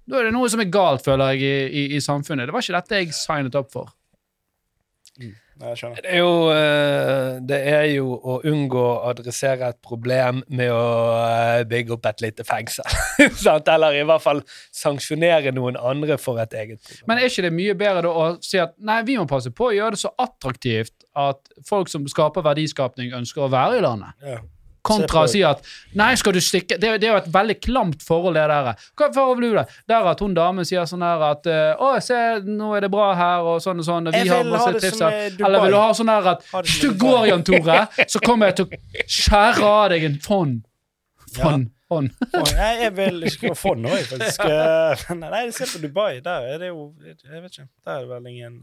[0.05, 2.45] Da er det noe som er galt, føler jeg, i, i, i samfunnet.
[2.45, 3.89] Det var ikke dette jeg signet opp for.
[5.17, 5.31] Nei,
[5.61, 6.01] jeg skjønner.
[6.03, 10.81] Det er, jo, eh, det er jo å unngå å adressere et problem med å
[11.21, 12.97] eh, bygge opp et lite fengsel.
[13.75, 14.41] Eller i hvert fall
[14.75, 17.05] sanksjonere noen andre for et eget problem.
[17.07, 19.69] Men er ikke det mye bedre da å si at nei, vi må passe på
[19.69, 24.19] å gjøre det så attraktivt at folk som skaper verdiskapning, ønsker å være i landet?
[24.25, 24.41] Ja.
[24.85, 25.63] Kontra å si at
[25.97, 28.87] nei, skal du stikke Det, det er jo et veldig klamt forhold, det der.
[28.97, 29.65] Hva forhold blir det?
[29.89, 33.09] Der at hun damen sier sånn her at eh, Å, se, nå er det bra
[33.17, 34.11] her, og sånn og sånn.
[34.11, 35.01] Og vi har masse ha tips.
[35.39, 38.59] Eller vil du ha sånn her at hvis du går, Jan Tore, så kommer jeg
[38.61, 40.61] til å skjære av deg en fond.
[41.35, 41.71] Fond.
[41.91, 42.09] Fond.
[42.33, 44.45] Å, jeg vil ikke fond noe, jeg, faktisk.
[45.21, 46.17] Nei, se på Dubai.
[46.25, 47.67] Der er det jo Jeg vet ikke.
[47.85, 48.57] Der er det vel ingen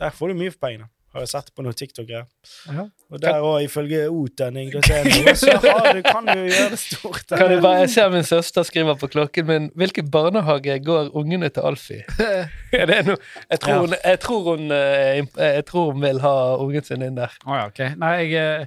[0.00, 0.90] Der får du mye for pengene.
[1.12, 2.24] Har jeg sett på noen TikTok-greier.
[2.72, 2.86] Ja.
[3.12, 7.26] Og der òg, ifølge noe, så har du, kan du gjøre det stort.
[7.28, 11.50] Kan du bare, jeg ser min søster skriver på klokken min Hvilken barnehage går ungene
[11.52, 12.00] til Alf i?
[12.80, 13.18] Er det noe?
[13.50, 13.80] Jeg tror, Ja.
[13.84, 15.20] hun, jeg, tror hun, eh,
[15.58, 16.34] jeg tror hun vil ha
[16.64, 17.36] ungen sin inn der.
[17.44, 17.82] Oh, ja, ok.
[18.00, 18.66] Nei, jeg eh,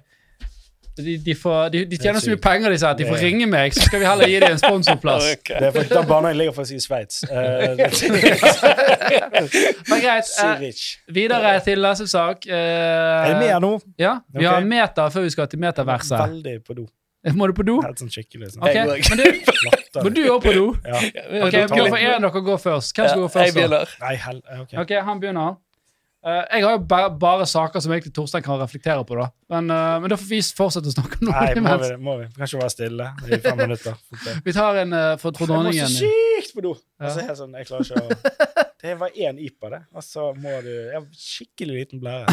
[0.98, 3.48] de, de, får, de, de tjener så mye penger, disse sier at de får ringe
[3.52, 5.26] meg, så skal vi heller gi dem en sponsorplass.
[5.50, 7.16] Det er for, den barnehagen ligger faktisk i Sveits.
[7.28, 7.76] Eh,
[9.90, 10.24] Men greit.
[10.44, 10.60] Eh,
[11.16, 12.38] videre til neste sak.
[12.48, 13.80] Eh, Er det mer nå?
[14.00, 14.48] Ja, vi okay.
[14.48, 16.20] har en meter før vi skal til meterverset.
[16.20, 16.86] Veldig på do.
[17.34, 17.80] Må du på do?
[17.82, 18.52] Helt sånn skikkelig.
[18.54, 18.62] Sånn.
[18.68, 18.86] Okay.
[19.10, 19.24] Men du,
[20.06, 20.66] må du òg på do?
[20.86, 21.00] Ja.
[21.48, 22.94] Okay, får en av dere gå først.
[22.94, 23.48] Hvem skal gå først?
[23.50, 23.90] Jeg begynner.
[24.04, 24.40] Nei, hell...
[24.46, 24.72] eh, Ok.
[24.84, 25.50] Ok, han begynner.
[26.26, 29.28] Eh, jeg har jo bare, bare saker som egentlig Torstein kan reflektere på, da.
[29.54, 32.26] Men, uh, men da får vi fortsette å snakke om Nei, må vi, må vi.
[32.32, 33.94] vi kan ikke være stille i fem minutter.
[34.48, 35.90] Vi tar en uh, for Jeg må så dronningen.
[35.94, 36.74] sykt på do!
[36.98, 37.04] Ja.
[37.12, 38.04] Altså, sånn, jeg klarer ikke å
[38.86, 39.82] Det var én IPA, det.
[39.98, 42.26] Og så må du ja, Skikkelig liten blære.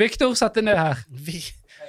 [0.00, 0.96] Viktor, sett deg ned her.
[1.08, 1.40] Vi,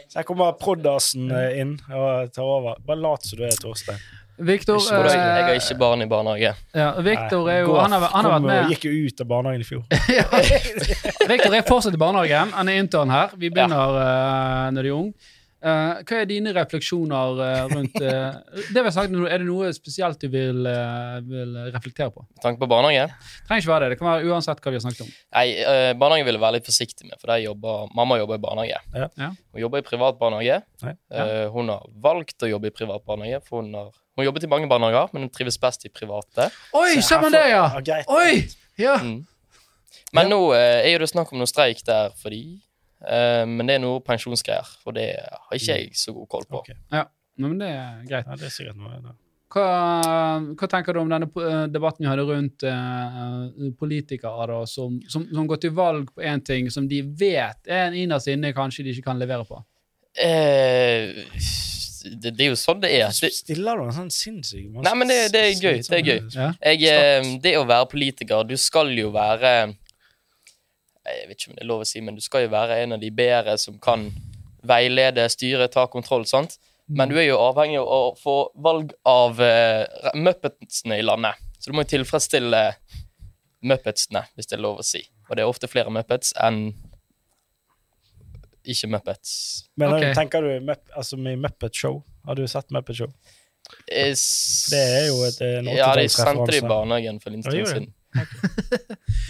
[0.08, 2.74] så her kommer Proddasen eh, inn og tar over.
[2.88, 4.00] Bare lat som du er Torstein.
[4.38, 6.52] Viktor Ikke Og jeg har eh, ikke barn i barnehage.
[6.76, 9.64] ja, Victor er jo Han har, han har vært med Gikk jo ut av barnehagen
[9.64, 9.86] i fjor.
[11.32, 12.52] Victor er fortsatt i barnehagen.
[12.58, 13.34] Han er intern her.
[13.40, 15.10] Vi begynner eh, når de er ung.
[15.66, 18.36] Uh, hva er dine refleksjoner uh, rundt eh,
[18.70, 22.22] det vi har sagt, nå, Er det noe spesielt du vil, eh, vil reflektere på?
[22.22, 23.08] Med tanke på barnehage?
[23.08, 23.96] Det trenger ikke være det.
[23.96, 25.10] Det kan være uansett hva vi har snakket om.
[25.40, 28.44] Nei, eh, barnehage vil jeg være litt forsiktig med, for der jobber, mamma jobber i
[28.46, 28.84] barnehage.
[28.94, 29.10] Ja.
[29.24, 29.32] Ja.
[29.34, 30.62] Hun jobber i privat barnehage.
[30.86, 34.52] Eh, hun har valgt å jobbe i privat barnehage, for hun har hun jobbet i
[34.52, 36.50] mange barnehager, men hun trives best i private.
[36.76, 37.66] Oi, Se ser man det, ja!
[37.76, 38.12] Ja, greit.
[38.12, 38.46] Oi!
[38.80, 38.96] Ja.
[39.04, 39.26] Mm.
[40.16, 42.58] Men nå eh, er jo det snakk om noe streik der for de.
[43.04, 46.64] Eh, men det er noe pensjonsgreier, og det har ikke jeg så god koll på.
[46.64, 47.06] Ok.
[47.42, 48.28] Men det er greit.
[48.28, 49.16] Ja, det er sikkert noe.
[49.56, 49.68] Hva,
[50.58, 55.24] hva tenker du om denne eh, debatten vi hadde rundt eh, politikere da, som, som,
[55.32, 58.84] som går til valg på én ting som de vet er en innerst inne kanskje
[58.88, 59.62] de ikke kan levere på?
[60.20, 61.24] Eh,
[62.06, 63.08] det, det er jo sånn det er.
[63.22, 66.20] Det, stiller du en sånn sinnssyk Nei, men det- det er gøy, det er gøy.
[66.62, 69.52] Jeg, eh, det å være politiker Du skal jo være
[71.06, 72.94] Jeg vet ikke om det er lov å si, men du skal jo være en
[72.94, 74.08] av de bedre som kan
[74.66, 76.26] veilede, styre, ta kontroll.
[76.26, 76.58] sant?
[76.90, 79.86] Men du er jo avhengig av å få valg av uh,
[80.18, 81.36] muppetsene i landet.
[81.60, 82.64] Så du må jo tilfredsstille
[83.66, 85.02] muppetsene, hvis det er lov å si.
[85.30, 86.74] Og det er ofte flere muppets enn
[88.72, 89.32] ikke muppets.
[89.78, 90.14] Men okay.
[90.18, 92.04] tenker du Mupp- altså med Muppet Show?
[92.26, 93.12] Har du sett Muppet Show?
[93.92, 94.14] Eh,
[94.72, 97.60] Det er jo et, en Ja, de sendte det i barnehagen for en Ja, stund
[97.60, 97.94] ja, siden.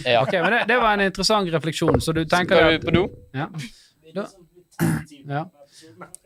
[0.04, 0.22] ja.
[0.22, 2.00] Ok, men det, det var en interessant refleksjon.
[2.00, 3.06] Så du tenker Skal vi på do?
[3.34, 3.48] Ja.
[4.14, 4.26] Da,
[5.26, 5.44] ja.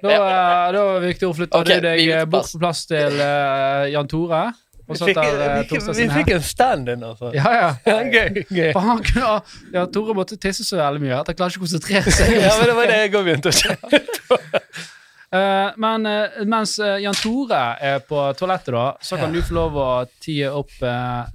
[0.03, 4.43] Da, eh, da Victor, flytter okay, du deg bort på plass til uh, Jan Tore.
[4.91, 6.31] Og så tar Torstad sin her.
[6.35, 7.31] en stand-in, altså.
[7.35, 7.97] Ja, ja.
[8.15, 8.43] gøy.
[8.59, 8.71] gøy.
[8.75, 9.35] For han kunne,
[9.75, 12.35] ja, Tore måtte tisse så veldig mye at han klarer ikke å konsentrere seg.
[12.45, 14.03] Ja, men det var det jeg òg begynte å kjenne.
[15.31, 19.55] Eh, men uh, mens uh, Jan Tore er på toalettet, da, så kan du få
[19.61, 20.73] lov å tie opp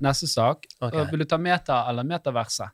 [0.03, 0.68] neste sak.
[0.84, 1.06] Okay.
[1.14, 2.68] Vil du ta meta eller metaverse?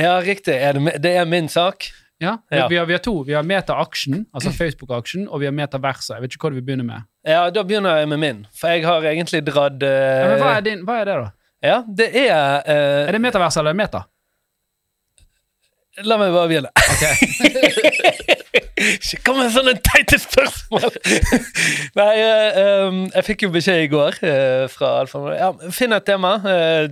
[0.00, 0.54] Ja, riktig.
[0.56, 1.90] Er det, det er min sak.
[2.22, 2.68] Ja, Ja.
[2.70, 3.16] Vi, har, vi har to.
[3.26, 6.14] Vi har meta-aksjen, altså Facebook-aksjen, og vi har metaverse.
[6.14, 7.08] Jeg vet ikke hva du vil begynne med.
[7.26, 8.44] Ja, da begynner jeg med min.
[8.58, 9.90] For jeg har egentlig dratt uh...
[9.90, 11.30] Ja, men hva er, din, hva er det, da?
[11.62, 13.08] Ja, det er uh...
[13.08, 14.04] Er det metaverse eller meta?
[16.00, 16.70] La meg bare begynne.
[18.82, 20.88] Ikke kom med sånne teite spørsmål!
[21.98, 26.06] Nei, uh, um, jeg fikk jo beskjed i går uh, fra Alfa ja, Finn et
[26.08, 26.30] tema.
[26.40, 26.88] Uh,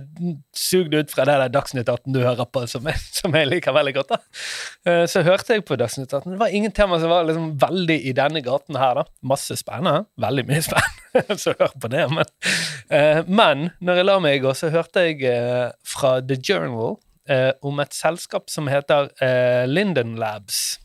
[0.53, 3.49] sug det ut fra det der Dagsnytt 18 du hører på, som jeg, som jeg
[3.49, 4.13] liker veldig godt.
[4.13, 4.21] da.
[5.09, 6.35] Så hørte jeg på Dagsnytt 18.
[6.35, 9.01] Det var ingen tema som var liksom veldig i denne gaten her.
[9.01, 9.09] da.
[9.33, 10.05] Masse spennende.
[10.21, 11.39] Veldig mye spennende.
[11.41, 12.05] så hør på det.
[12.13, 12.29] Men,
[13.25, 15.25] men når jeg la meg i går, så hørte jeg
[15.89, 17.01] fra The Journal
[17.31, 20.79] eh, om et selskap som heter eh, Linden Labs.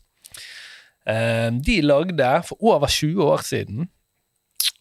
[1.07, 3.85] Eh, de lagde for over 20 år siden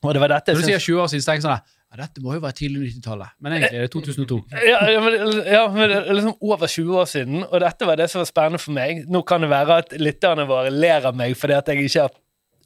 [0.03, 2.01] Og det var dette Når du sier 20 år siden, så tenker jeg sånn ja,
[2.03, 3.37] dette må jo være tidlig 90-tallet.
[3.41, 4.39] Men egentlig er det 2002.
[4.73, 8.09] ja, ja, men, ja, men det liksom over 20 år siden, og dette var det
[8.11, 9.05] som var spennende for meg.
[9.07, 12.17] Nå kan det være at lytterne våre ler av meg fordi at jeg ikke har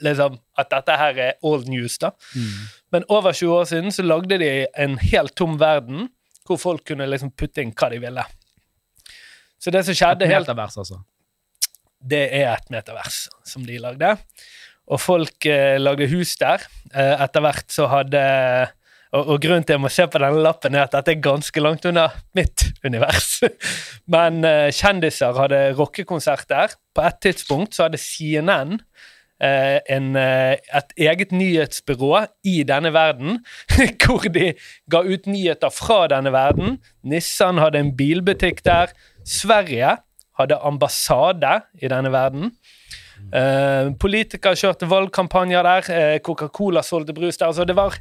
[0.08, 2.14] liksom, At dette her er old news, da.
[2.96, 6.08] Men over 20 år siden så lagde de en helt tom verden
[6.48, 8.24] hvor folk kunne liksom putte inn hva de ville.
[9.60, 11.02] Så det som skjedde helt metavers, altså.
[12.00, 14.14] det er et metavers som de lagde.
[14.90, 16.64] Og folk eh, lagde hus der.
[16.94, 18.22] Eh, etter hvert så hadde
[19.10, 21.62] og, og grunnen til jeg må se på denne lappen, er at dette er ganske
[21.62, 22.06] langt unna
[22.36, 23.40] mitt univers.
[24.14, 26.76] Men eh, kjendiser hadde rockekonsert der.
[26.94, 28.78] På et tidspunkt så hadde CNN
[29.42, 33.40] eh, en, eh, et eget nyhetsbyrå i denne verden,
[34.04, 34.52] hvor de
[34.90, 36.78] ga ut nyheter fra denne verden.
[37.02, 38.94] Nissan hadde en bilbutikk der.
[39.30, 39.96] Sverige
[40.40, 42.50] hadde ambassade i denne verden.
[43.30, 45.88] Uh, politikere kjørte valgkampanjer der.
[45.90, 47.50] Uh, Coca-Cola solgte brus der.
[47.50, 47.98] Altså, det var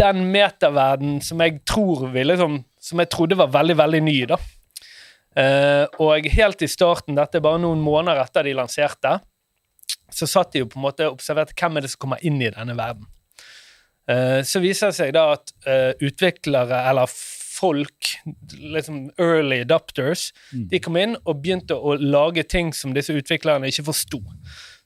[0.00, 4.38] den metaverden som jeg tror vi liksom Som jeg trodde var veldig, veldig ny, da.
[5.36, 9.18] Uh, og helt i starten, dette er bare noen måneder etter de lanserte,
[10.10, 12.40] så satt de jo på en måte og observerte hvem er det som kommer inn
[12.40, 13.04] i denne verden.
[14.48, 15.52] Så viser det seg da at
[16.02, 17.12] utviklere, eller
[17.60, 18.10] folk,
[18.50, 23.88] liksom early adopters, de kom inn og begynte å lage ting som disse utviklerne ikke
[23.92, 24.22] forsto.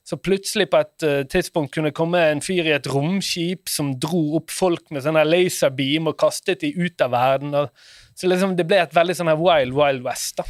[0.05, 4.35] Så plutselig på et uh, tidspunkt kunne komme en fyr i et romskip som dro
[4.37, 7.55] opp folk med sånn laserbeam og kastet de ut av verden.
[7.57, 10.45] Og, så liksom det ble et veldig sånn her wild, wild west, da.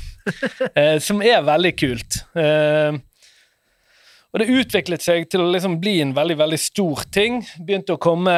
[0.76, 2.20] uh, som er veldig kult.
[2.36, 3.00] Eh,
[4.36, 7.38] Og det utviklet seg til å liksom bli en veldig veldig stor ting.
[7.64, 8.34] Begynte å komme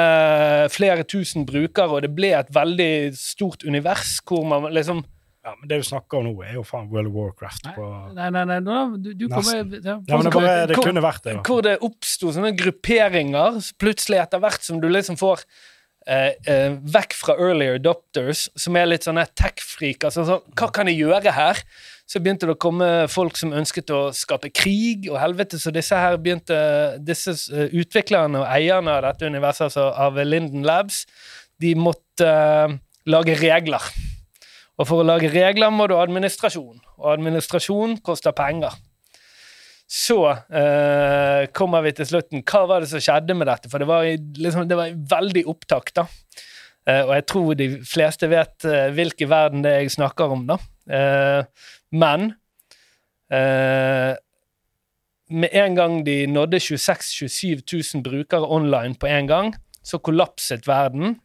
[0.69, 5.01] flere tusen brukere, og det ble et veldig stort univers hvor man liksom
[5.47, 8.27] Ja, men det du snakker om nå, er jo faen World of Warcraft på Nei,
[8.35, 8.59] nei, nei,
[8.99, 9.95] du, du kommer ja.
[9.95, 11.43] Ja, men det, bare, det Hvor- kunne vært det, da.
[11.47, 15.45] Hvor det oppsto sånne grupperinger, plutselig etter hvert som du liksom får
[16.05, 20.05] eh, eh, vekk fra earlier adopters, som er litt sånne tech-freak.
[20.11, 21.63] Altså, sånn, hva kan jeg gjøre her?
[22.07, 25.97] Så begynte det å komme folk som ønsket å skape krig og helvete, så disse
[25.99, 26.57] her begynte,
[27.03, 31.03] disse eh, utviklerne og eierne av dette universet, altså av Linden Labs,
[31.59, 32.77] de måtte uh,
[33.09, 33.83] lage regler.
[34.77, 38.75] Og for å lage regler må du ha administrasjon, og administrasjon koster penger.
[39.87, 42.43] Så eh, kommer vi til slutten.
[42.43, 43.71] Hva var det som skjedde med dette?
[43.71, 46.05] For det var, liksom, det var veldig opptak, da.
[46.87, 50.43] Eh, og jeg tror de fleste vet eh, hvilken verden det er jeg snakker om,
[50.49, 50.59] da.
[50.87, 52.31] Eh, men
[53.31, 54.15] eh,
[55.27, 60.67] med en gang de nådde 26 000-27 000 brukere online på en gang, så kollapset
[60.67, 61.17] verden.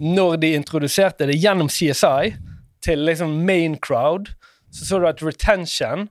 [0.00, 2.34] Når de introduserte det gjennom CSI
[2.82, 4.32] til liksom main crowd,
[4.72, 6.08] så så du at retention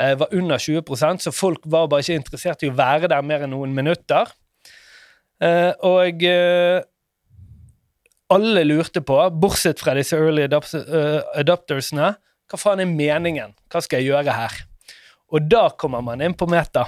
[0.00, 3.44] eh, var under 20% så folk var bare ikke interessert i å være der mer
[3.44, 4.30] enn noen minutter.
[5.42, 6.80] Eh, og eh,
[8.34, 12.14] alle lurte på, bortsett fra disse early eh, adoptersene,
[12.48, 13.54] hva faen er meningen?
[13.72, 14.54] Hva skal jeg gjøre her?
[15.34, 16.86] Og da kommer man inn på meta.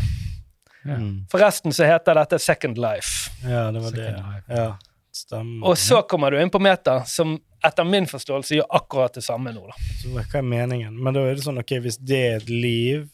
[0.84, 1.26] Mm.
[1.30, 3.28] Forresten så heter dette Second Life.
[3.44, 4.06] Ja, det var det.
[4.06, 4.46] Second Life.
[4.48, 4.68] Ja,
[5.12, 5.66] stemmer.
[5.68, 7.36] Og så kommer du inn på meta, som
[7.66, 9.66] etter min forståelse gjør akkurat det samme nå.
[9.68, 9.76] da.
[10.00, 10.96] Så hva er meningen?
[10.96, 13.04] Men da er det sånn, ok, hvis det er et liv,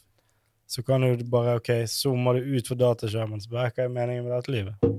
[0.71, 4.23] så kan du bare, ok, zoome du ut for dataskjermen, så bare, hva er meningen
[4.23, 4.93] med dette livet?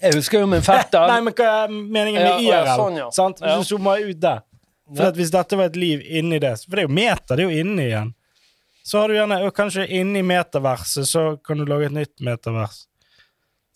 [0.00, 2.70] Jeg husker jo min fetter Nei, men hva er meningen Ja, med ja, IRL?
[2.80, 3.08] sånn, ja.
[3.12, 3.42] Sant?
[3.44, 4.40] Hvis du zoomer ut der.
[4.96, 7.44] For at hvis dette var et liv inni det, for det er jo meta, det
[7.44, 8.14] er jo inni igjen,
[8.82, 12.86] så har du gjerne, og kanskje inni metaverset, så kan du lage et nytt metavers.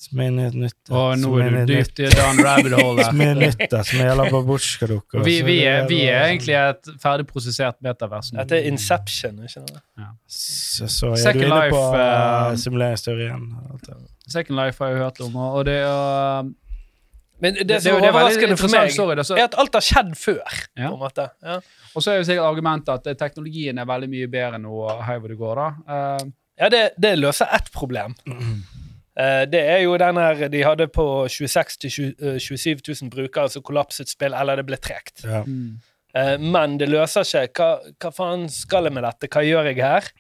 [0.01, 0.79] Som er inni et nytt.
[0.91, 5.23] Å, nå er du dypt i down rabbit hole Som er nytt som gjelder babusjkadukker.
[5.25, 8.33] Vi, vi, er, vi er egentlig et ferdigprosessert metavers.
[8.35, 9.79] Dette er Inception, ikke sant?
[10.27, 13.47] Så, så er Second du inne på eh, uh, simuleringsteorien.
[14.27, 16.53] Second Life har jeg hørt om, og det er
[17.43, 19.59] Men det, det- som det er er overraskende for meg, sorry, det, så- er at
[19.59, 20.61] alt har skjedd før.
[20.79, 20.89] Ja.
[20.89, 21.29] på en måte.
[21.43, 21.59] Ja.
[21.95, 25.19] Og så er jo sikkert argumentet at eh, teknologien er veldig mye bedre nå, hei
[25.19, 25.69] hvor det går, da.
[25.89, 26.31] Uh.
[26.61, 28.15] Ja, det, det løser ett problem.
[29.15, 34.11] Eh, det er jo den her de hadde på 26 000-27 000 brukere, så kollapset
[34.11, 35.23] spill, eller det ble tregt.
[35.23, 35.45] Ja.
[35.47, 35.77] mm.
[36.15, 39.27] Uh, men det løser ikke hva, hva faen skal jeg med dette?
[39.31, 40.11] Hva gjør jeg her?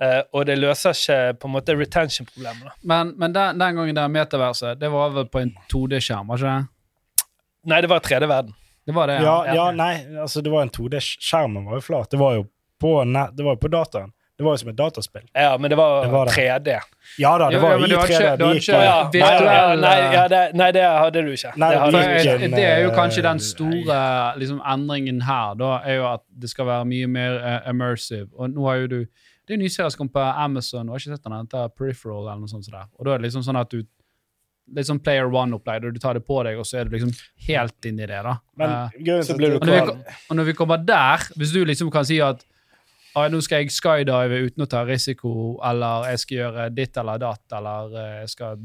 [0.00, 2.76] Eh, og det løser ikke på en måte retention-problemet.
[2.82, 6.54] Men, men den, den gangen der metaverset, det var vel på en 2D-skjerm, var ikke
[6.54, 7.26] det?
[7.68, 8.54] Nei, det var 3D-verden.
[8.86, 9.92] Det var det, Ja, ja, nei,
[10.22, 11.02] altså det var en 2D.
[11.20, 12.08] Skjermen var jo flat.
[12.10, 12.46] Det var jo
[12.80, 14.14] på, net, det var jo på dataen.
[14.40, 15.24] Det var jo som et dataspill.
[15.36, 16.78] Ja, men det var, Det var 3D.
[17.20, 18.06] Ja da, det var ja, jo i 3D.
[18.08, 21.52] ikke- Det ikke- Ja, virtuell- nei, ja, det, nei, det hadde du ikke.
[21.56, 22.44] Nei, det hadde ikke.
[22.44, 26.20] en, det er jo eh, kanskje den store liksom, endringen her, da, er jo at
[26.40, 28.28] det skal være mye mer uh, immersive.
[28.38, 29.06] Og nå har jo du
[29.50, 31.32] Det er en ny serie som kom på Amazon, og jeg har ikke sett den?
[31.34, 32.68] Den heter Peripheral eller noe sånt.
[32.68, 32.84] Så der.
[32.94, 33.82] Og da er det liksom sånn at du
[34.70, 37.08] Litt sånn player one-opplegg, og du tar det på deg, og så er du liksom
[37.48, 38.36] helt inni det, da.
[38.60, 41.64] Men grunnen så blir du og, når vi, og når vi kommer der, hvis du
[41.66, 42.44] liksom kan si at
[43.18, 45.32] ah, nå skal jeg skydive uten å ta risiko,
[45.66, 48.62] eller jeg skal gjøre ditt eller datt, eller eh, jeg skal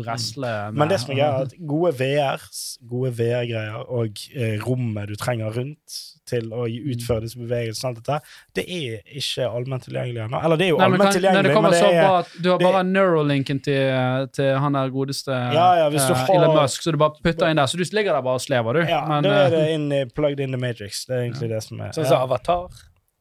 [0.00, 2.48] wrestle med Men det som er greia, er at gode VR,
[2.96, 8.18] gode VR-greier og eh, rommet du trenger rundt til å utføre disse bevegelsene, alt dette,
[8.58, 10.40] det er ikke allment tilgjengelig ennå.
[10.44, 12.48] Eller det er jo Nei, allment det tilgjengelig, men det så er bra at du
[12.52, 16.56] har bare neurolinken til, til han der godeste Ja, ja, hvis du eh, har- Elon
[16.58, 17.66] Musk, så du bare putter inn der.
[17.70, 18.82] Så du ligger der bare og slever, du.
[18.90, 21.04] ja, men, da er det eh, inn, i- plugged in the Matrix.
[21.06, 22.10] Det er egentlig det som er Sånn ja.
[22.10, 22.68] som Avatar.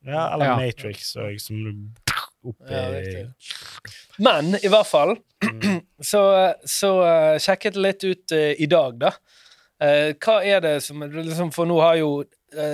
[0.06, 0.56] ja, Eller Ja.
[0.58, 1.72] Matrix, og som du
[2.45, 3.26] oppi Ja.
[4.20, 5.16] Men i hvert fall
[6.12, 6.22] så,
[6.66, 9.12] så uh, sjekket det litt ut uh, i dag, da.
[9.82, 12.12] Uh, hva er det som liksom, For nå har jo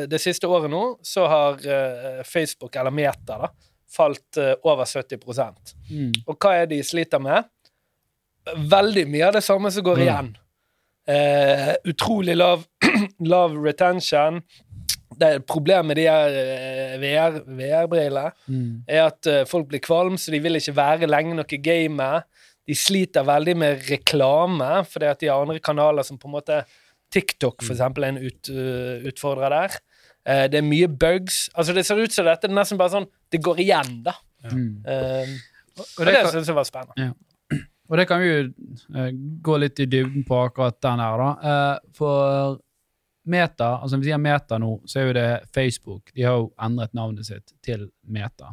[0.09, 3.49] Det siste året nå så har eh, Facebook, eller Meta, da,
[3.91, 5.19] falt eh, over 70
[5.89, 6.11] mm.
[6.27, 7.43] Og hva er det de sliter med?
[8.71, 10.03] Veldig mye av det samme som går Mm.
[10.07, 10.29] igjen.
[11.07, 12.63] Eh, utrolig lav,
[13.34, 14.41] lav retention.
[15.21, 18.84] Det Problemet med de her eh, VR VR-brillene Mm.
[18.88, 22.23] er at eh, folk blir kvalm, så de vil ikke være lenge nok i gamet.
[22.67, 26.61] De sliter veldig med reklame, fordi at de har andre kanaler som på en måte
[27.12, 29.78] TikTok, for eksempel, er en ut, uh, utfordrer der.
[30.26, 31.45] Uh, det er mye bugs.
[31.55, 34.14] Altså, det ser ut som dette er nesten bare sånn Det går igjen, da.
[34.45, 34.57] Ja.
[34.57, 35.39] Uh,
[35.80, 37.14] Og, og det det syns jeg var spennende.
[37.89, 38.39] og det kan vi jo
[38.99, 39.12] eh,
[39.43, 41.30] gå litt i dybden på akkurat den her, da.
[41.51, 42.57] Eh, for
[43.32, 46.12] Meta, altså når vi sier Meta nå, så er jo det Facebook.
[46.16, 48.51] De har jo endret navnet sitt til Meta.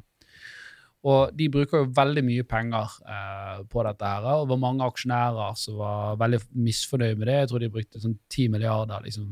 [1.07, 4.05] Og de bruker jo veldig mye penger eh, på dette.
[4.05, 7.37] her, og det var mange aksjonærer som var veldig misfornøyd med det.
[7.39, 9.29] Jeg tror de brukte sånn 10 milliarder liksom,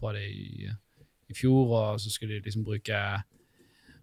[0.00, 0.66] på det i,
[1.30, 3.02] i fjor, og så skulle de liksom bruke,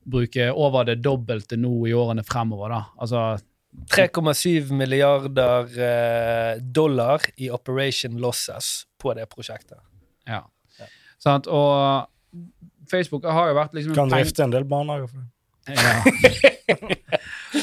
[0.07, 2.71] bruke over det dobbelte nå i årene fremover.
[2.77, 2.81] da.
[3.03, 3.25] Altså,
[3.97, 9.79] 3,7 milliarder eh, dollar i operation losses på det prosjektet.
[10.29, 10.45] ja.
[11.23, 11.47] Sant?
[11.47, 12.09] Og
[12.91, 15.29] Facebook har jo vært liksom Kan drifte en del barnehager for det.
[15.79, 16.49] Ja.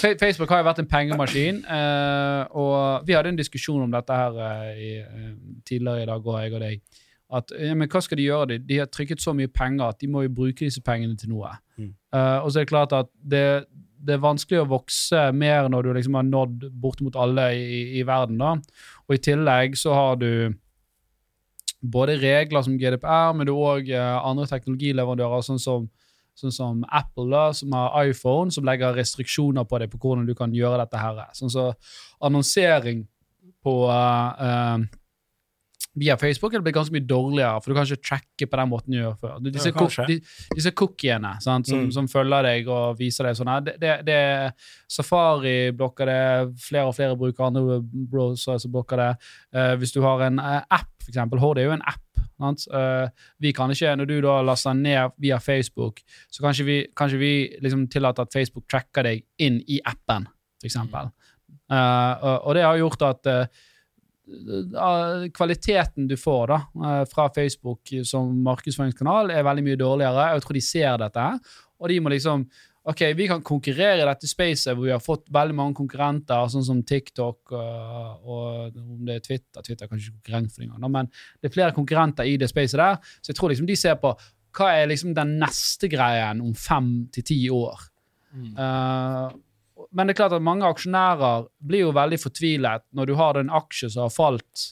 [0.00, 4.16] Fa- Facebook har jo vært en pengemaskin, eh, og vi hadde en diskusjon om dette
[4.16, 5.30] her eh, i, eh,
[5.66, 6.82] tidligere i dag, og jeg og deg.
[7.30, 8.48] At, ja, men hva skal de gjøre?
[8.50, 11.30] De, de har trykket så mye penger at de må jo bruke disse pengene til
[11.30, 11.52] noe.
[11.78, 11.92] Mm.
[12.10, 13.44] Uh, og så er det klart at det,
[14.02, 18.02] det er vanskelig å vokse mer når du liksom har nådd bortimot alle i, i
[18.08, 18.40] verden.
[18.42, 18.56] da.
[19.06, 20.58] Og i tillegg så har du
[21.80, 25.86] både regler som GDPR, men du har uh, andre teknologileverandører, sånn som
[26.40, 30.34] Sånn som Apple, da, som har iPhone, som legger restriksjoner på deg på hvordan du
[30.38, 31.00] kan gjøre dette.
[31.00, 31.20] her.
[31.36, 31.74] Sånn som
[32.24, 33.04] annonsering
[33.64, 34.99] på uh, eh,
[35.98, 38.68] via Facebook er det blitt ganske mye dårligere, for du kan ikke tracke på den
[38.70, 39.38] måten du gjør før.
[39.42, 40.20] Du- Disse, Ja, de,
[40.54, 41.92] disse cookiene sant, som, Mm.
[41.92, 44.52] som følger deg og viser deg sånn det, det, det
[44.88, 49.10] Safari blokker det, flere og flere bruker andre browsere som blokker det.
[49.54, 52.00] Uh, hvis du har en uh, app, for eksempel, Horde er jo en app.
[52.40, 52.64] Sant?
[52.72, 53.08] Eh,
[53.40, 57.08] vi kan ikke, Når du da laster ned via Facebook, så kan ikke vi, kan
[57.10, 60.26] ikke vi liksom tillate at Facebook tracker deg inn i appen,
[60.62, 60.70] f.eks.
[60.74, 61.10] eksempel.
[61.70, 63.26] Eh, og, det har gjort at
[65.36, 70.32] kvaliteten du får da, eh, fra Facebook som markedsføringskanal, er veldig mye dårligere.
[70.34, 71.28] Jeg tror de ser dette,
[71.80, 72.48] og de må liksom
[72.88, 76.64] Ok, vi kan konkurrere i dette spacet hvor vi har fått veldig mange konkurrenter, sånn
[76.64, 79.60] som TikTok og, og om det er Twitter.
[79.60, 82.80] Twitter er kanskje ikke konkurrent for engang, men det er flere konkurrenter i det spacet
[82.80, 84.14] der, så jeg tror liksom de ser på
[84.56, 87.84] hva er liksom den neste greien om fem til ti år.
[88.32, 89.28] Eh,
[89.92, 93.52] men det er klart at mange aksjonærer blir jo veldig fortvilet når du har en
[93.60, 94.64] aksje som har falt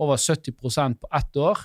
[0.00, 1.60] over 70% på ett år,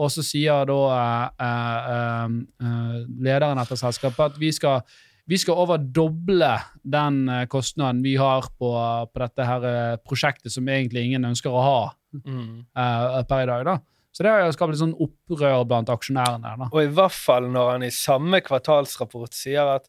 [0.00, 4.80] og så sier da eh, eh, eh, lederen etter selskapet at vi skal,
[5.28, 8.70] vi skal over doble den eh, kostnaden vi har på,
[9.12, 12.64] på dette her eh, prosjektet som egentlig ingen ønsker å ha Mm.
[12.74, 13.64] eh, per i dag.
[13.64, 13.76] da.
[14.10, 16.56] Så det har jo skapt litt sånn opprør blant aksjonærene.
[16.58, 16.66] da.
[16.72, 19.86] Og i hvert fall når han i samme kvartalsrapport sier at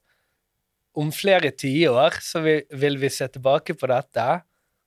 [0.97, 4.25] om flere tiår så vil, vil vi se tilbake på dette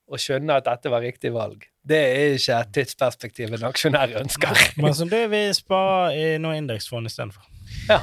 [0.05, 1.64] og skjønne at dette var riktig valg.
[1.84, 4.61] Det er ikke et tidsperspektiv en aksjonær ønsker.
[4.82, 7.48] Men som det vil spare i noe indeksfond istedenfor.
[7.88, 8.02] Ja.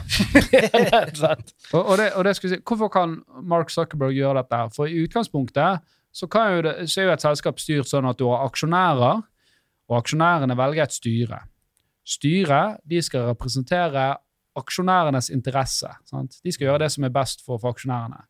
[1.22, 1.54] Sant?
[1.74, 4.58] Og, og, det, og det si, Hvorfor kan Mark Zuckerberg gjøre dette?
[4.58, 4.74] her?
[4.74, 8.20] For i utgangspunktet så, kan jo det, så er jo et selskap styrt sånn at
[8.20, 9.22] du har aksjonærer,
[9.92, 11.42] og aksjonærene velger et styre.
[12.08, 14.06] Styret de skal representere
[14.58, 15.90] aksjonærenes interesse.
[16.10, 16.40] Sant?
[16.44, 18.24] De skal gjøre det som er best for, for aksjonærene.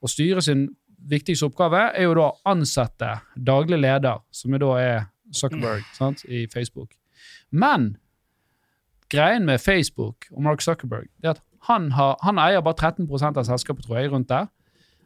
[0.00, 0.68] Og styret sin
[1.10, 5.02] viktigste oppgave er jo da å ansette daglig leder, som da er
[5.34, 6.24] Zuckerberg sant?
[6.28, 6.94] i Facebook.
[7.50, 7.96] Men
[9.10, 13.36] greien med Facebook og Mark Zuckerberg det er at han, har, han eier bare 13%
[13.36, 14.46] av selskapet, tror jeg, rundt der.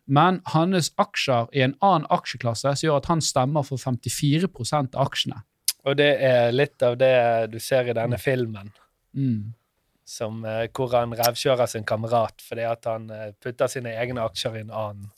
[0.07, 4.47] Men hans aksjer i en annen aksjeklasse som gjør at han stemmer for 54
[4.85, 5.41] av aksjene.
[5.85, 7.17] Og det er litt av det
[7.53, 8.73] du ser i denne filmen,
[9.15, 9.53] Mm.
[10.05, 14.59] Som, eh, hvor han revkjører sin kamerat fordi at han eh, putter sine egne aksjer
[14.61, 15.11] i en annen.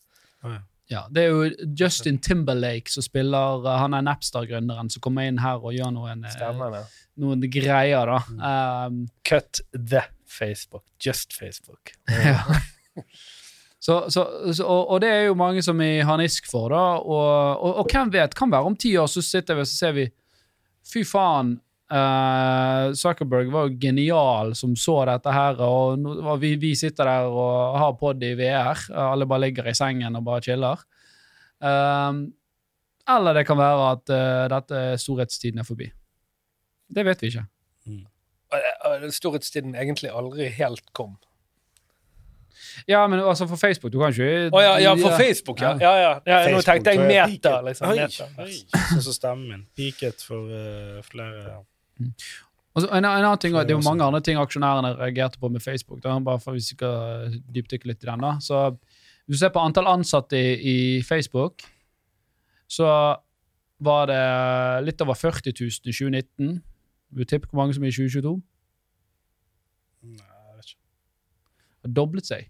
[0.86, 5.40] Ja, Det er jo Justin Timberlake som spiller uh, Han er Napster-gründeren som kommer inn
[5.42, 6.84] her og gjør noen, eh, Stemmer
[7.18, 8.20] noen greier, da.
[8.86, 10.84] Um, Cut the Facebook.
[11.02, 11.96] Just Facebook.
[12.08, 12.38] ja.
[13.80, 14.22] Så, så,
[14.52, 16.84] så, og, og det er jo mange som vi har nisk for, da.
[17.02, 17.26] Og,
[17.56, 19.96] og, og hvem vet, kan være om ti år så sitter vi og så ser
[19.96, 20.06] vi
[20.86, 21.56] Fy faen,
[21.92, 27.28] eh, Zuckerberg var jo genial som så dette her, og, nå- vi, vi sitter der
[27.30, 28.80] og har pod i VR.
[28.94, 30.82] Alle bare ligger i sengen og bare chiller.
[31.62, 32.26] Uh,
[33.08, 35.86] eller det kan være at uh, dette storhetstiden er forbi.
[36.92, 37.46] Det vet vi ikke.
[38.52, 41.16] Og- og Storhetstiden egentlig aldri helt kom.
[42.88, 45.72] Ja, men altså for Facebook, du kan ikke oh, ja, ja, for Facebook, ja.
[45.80, 46.12] ja, ja.
[46.26, 47.60] ja nå Facebook, tenkte jeg meta.
[47.66, 47.88] liksom.
[47.88, 48.28] Meta.
[48.38, 48.84] Oi, oi.
[48.92, 49.64] Sånn som stemmen min.
[49.76, 51.58] Peaket for uh, flere
[52.76, 55.48] Og så en, en annen ting, Det er jo mange andre ting aksjonærene reagerte på
[55.48, 56.02] med Facebook.
[56.04, 58.36] Da, bare for hvis vi skal dypdykke litt i den da.
[58.40, 58.76] Så
[59.26, 61.64] Hvis du ser på antall ansatte i, i Facebook,
[62.68, 63.16] så
[63.82, 64.20] var det
[64.86, 66.62] litt over 40 000 i 2019.
[67.10, 68.34] Vil du tippe hvor mange som er i 2022?
[70.06, 70.80] Nei, jeg vet ikke.
[71.80, 72.46] Det har doblet seg.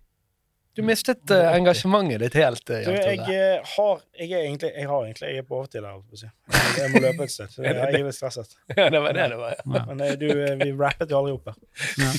[0.76, 2.68] Du mistet uh, engasjementet ditt helt.
[2.70, 3.36] Uh, Du, jeg Tore.
[3.36, 6.02] eh, har Jeg er egentlig Jeg har egentlig Jeg er på overtid her.
[6.12, 6.32] Jeg-
[6.76, 7.48] Jeg må løpe et sted.
[7.54, 8.50] Så jeg, jeg er litt stresset.
[8.76, 9.54] Ja, det var det det var.
[9.56, 9.84] ja.
[9.88, 10.26] Men du,
[10.64, 11.56] vi rappet jo aldri opp her.
[11.96, 12.10] Ja.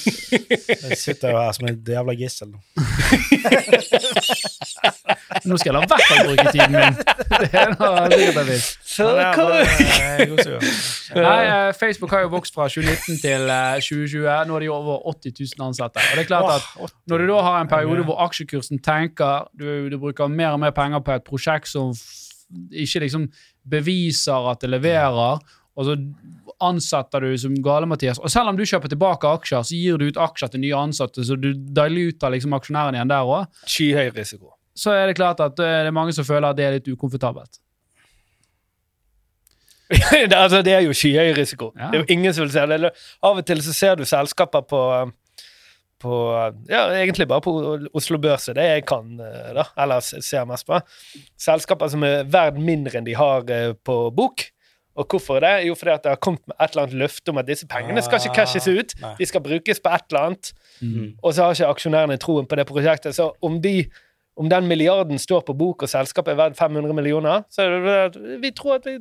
[0.90, 2.60] Jeg sitter jo her som et jævla gissel nå.
[5.48, 6.96] Nå skal jeg la være å bruke tiden min.
[6.98, 8.50] Det er noe sikkert
[8.98, 9.04] jeg
[10.02, 10.66] er eh, god.
[11.18, 11.42] Nei,
[11.78, 14.28] Facebook har jo vokst fra 2019 til eh, 2020.
[14.50, 16.02] Nå er de over 80 000 ansatte.
[16.02, 18.18] Og det er klart at Når du da har en periode hvor
[18.48, 21.94] aksjekursen tenker, du, du bruker mer og mer penger på et prosjekt som
[22.72, 23.28] ikke liksom
[23.68, 25.40] beviser at det leverer,
[25.78, 25.96] og så
[26.64, 28.20] ansetter du som gale-Mathias.
[28.20, 31.24] Og selv om du kjøper tilbake aksjer, så gir du ut aksjer til nye ansatte,
[31.24, 33.46] så du diluter liksom aksjonæren igjen der òg.
[33.68, 34.56] Skyhøy risiko.
[34.78, 36.90] Så er det klart at eh, det er mange som føler at det er litt
[36.90, 37.60] ukomfortabelt.
[39.92, 41.72] det, altså, det er jo skyhøy risiko.
[41.78, 41.92] Ja.
[41.92, 42.92] Det er jo ingen som vil se det.
[43.26, 44.82] Av og til så ser du selskaper på
[46.02, 46.18] på,
[46.70, 47.54] ja, egentlig bare på
[47.98, 50.80] Oslo Børs, det jeg kan, eh, da, eller ser mest på.
[51.42, 54.48] Selskaper som er verdt mindre enn de har eh, på bok.
[54.98, 55.68] Og hvorfor det?
[55.68, 58.02] Jo, fordi at det har kommet med et eller annet løfte om at disse pengene
[58.02, 58.96] skal ikke cashes ut.
[59.20, 60.52] De skal brukes på et eller annet.
[60.82, 61.12] Mm.
[61.22, 63.14] Og så har ikke aksjonærene troen på det prosjektet.
[63.16, 63.76] Så om, de,
[64.42, 67.68] om den milliarden står på bok, og selskapet er verdt 500 millioner, så
[68.42, 68.98] vi tror, at vi,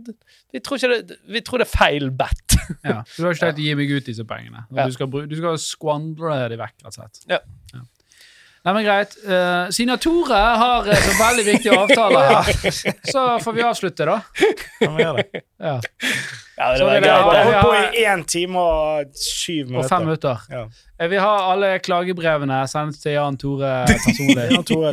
[0.52, 2.45] vi, tror det, vi tror det er feil bet.
[2.82, 4.60] Ja, du har ikke tenkt å gi meg ut disse pengene.
[4.70, 4.86] Ja.
[4.86, 7.22] Du, skal, du skal skvandre de vekk, rett og slett.
[7.30, 7.38] Ja.
[8.66, 9.12] Nei, men greit.
[9.22, 12.48] Uh, siden Tore har uh, en veldig viktige avtaler her,
[13.14, 14.16] så får vi avslutte, da.
[14.80, 15.42] Ja, vi gjør det?
[15.62, 15.76] Ja.
[16.56, 20.02] Ja, det var det Vi har holdt på i én time og syv Og fem
[20.06, 20.40] minutter.
[20.48, 20.50] minutter.
[20.50, 20.66] Ja.
[20.98, 24.50] Eh, Vi har alle klagebrevene sendt til Jan Tore personlig.
[24.50, 24.92] Jan Tore.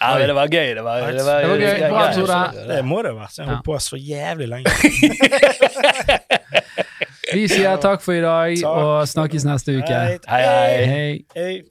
[0.00, 0.74] Ja, men det var gøy.
[0.74, 1.78] Det var, det var, Det var gøy.
[1.90, 2.52] Bra, Tore.
[2.70, 3.34] Det må det ha vært.
[3.36, 4.70] Jeg har holdt på så jævlig lenge.
[7.34, 8.76] Vi sier takk for i dag, Takk.
[8.80, 9.94] og snakkes neste uke.
[9.94, 10.86] Hei, hei.
[10.90, 11.24] Hei.
[11.36, 11.62] Hei.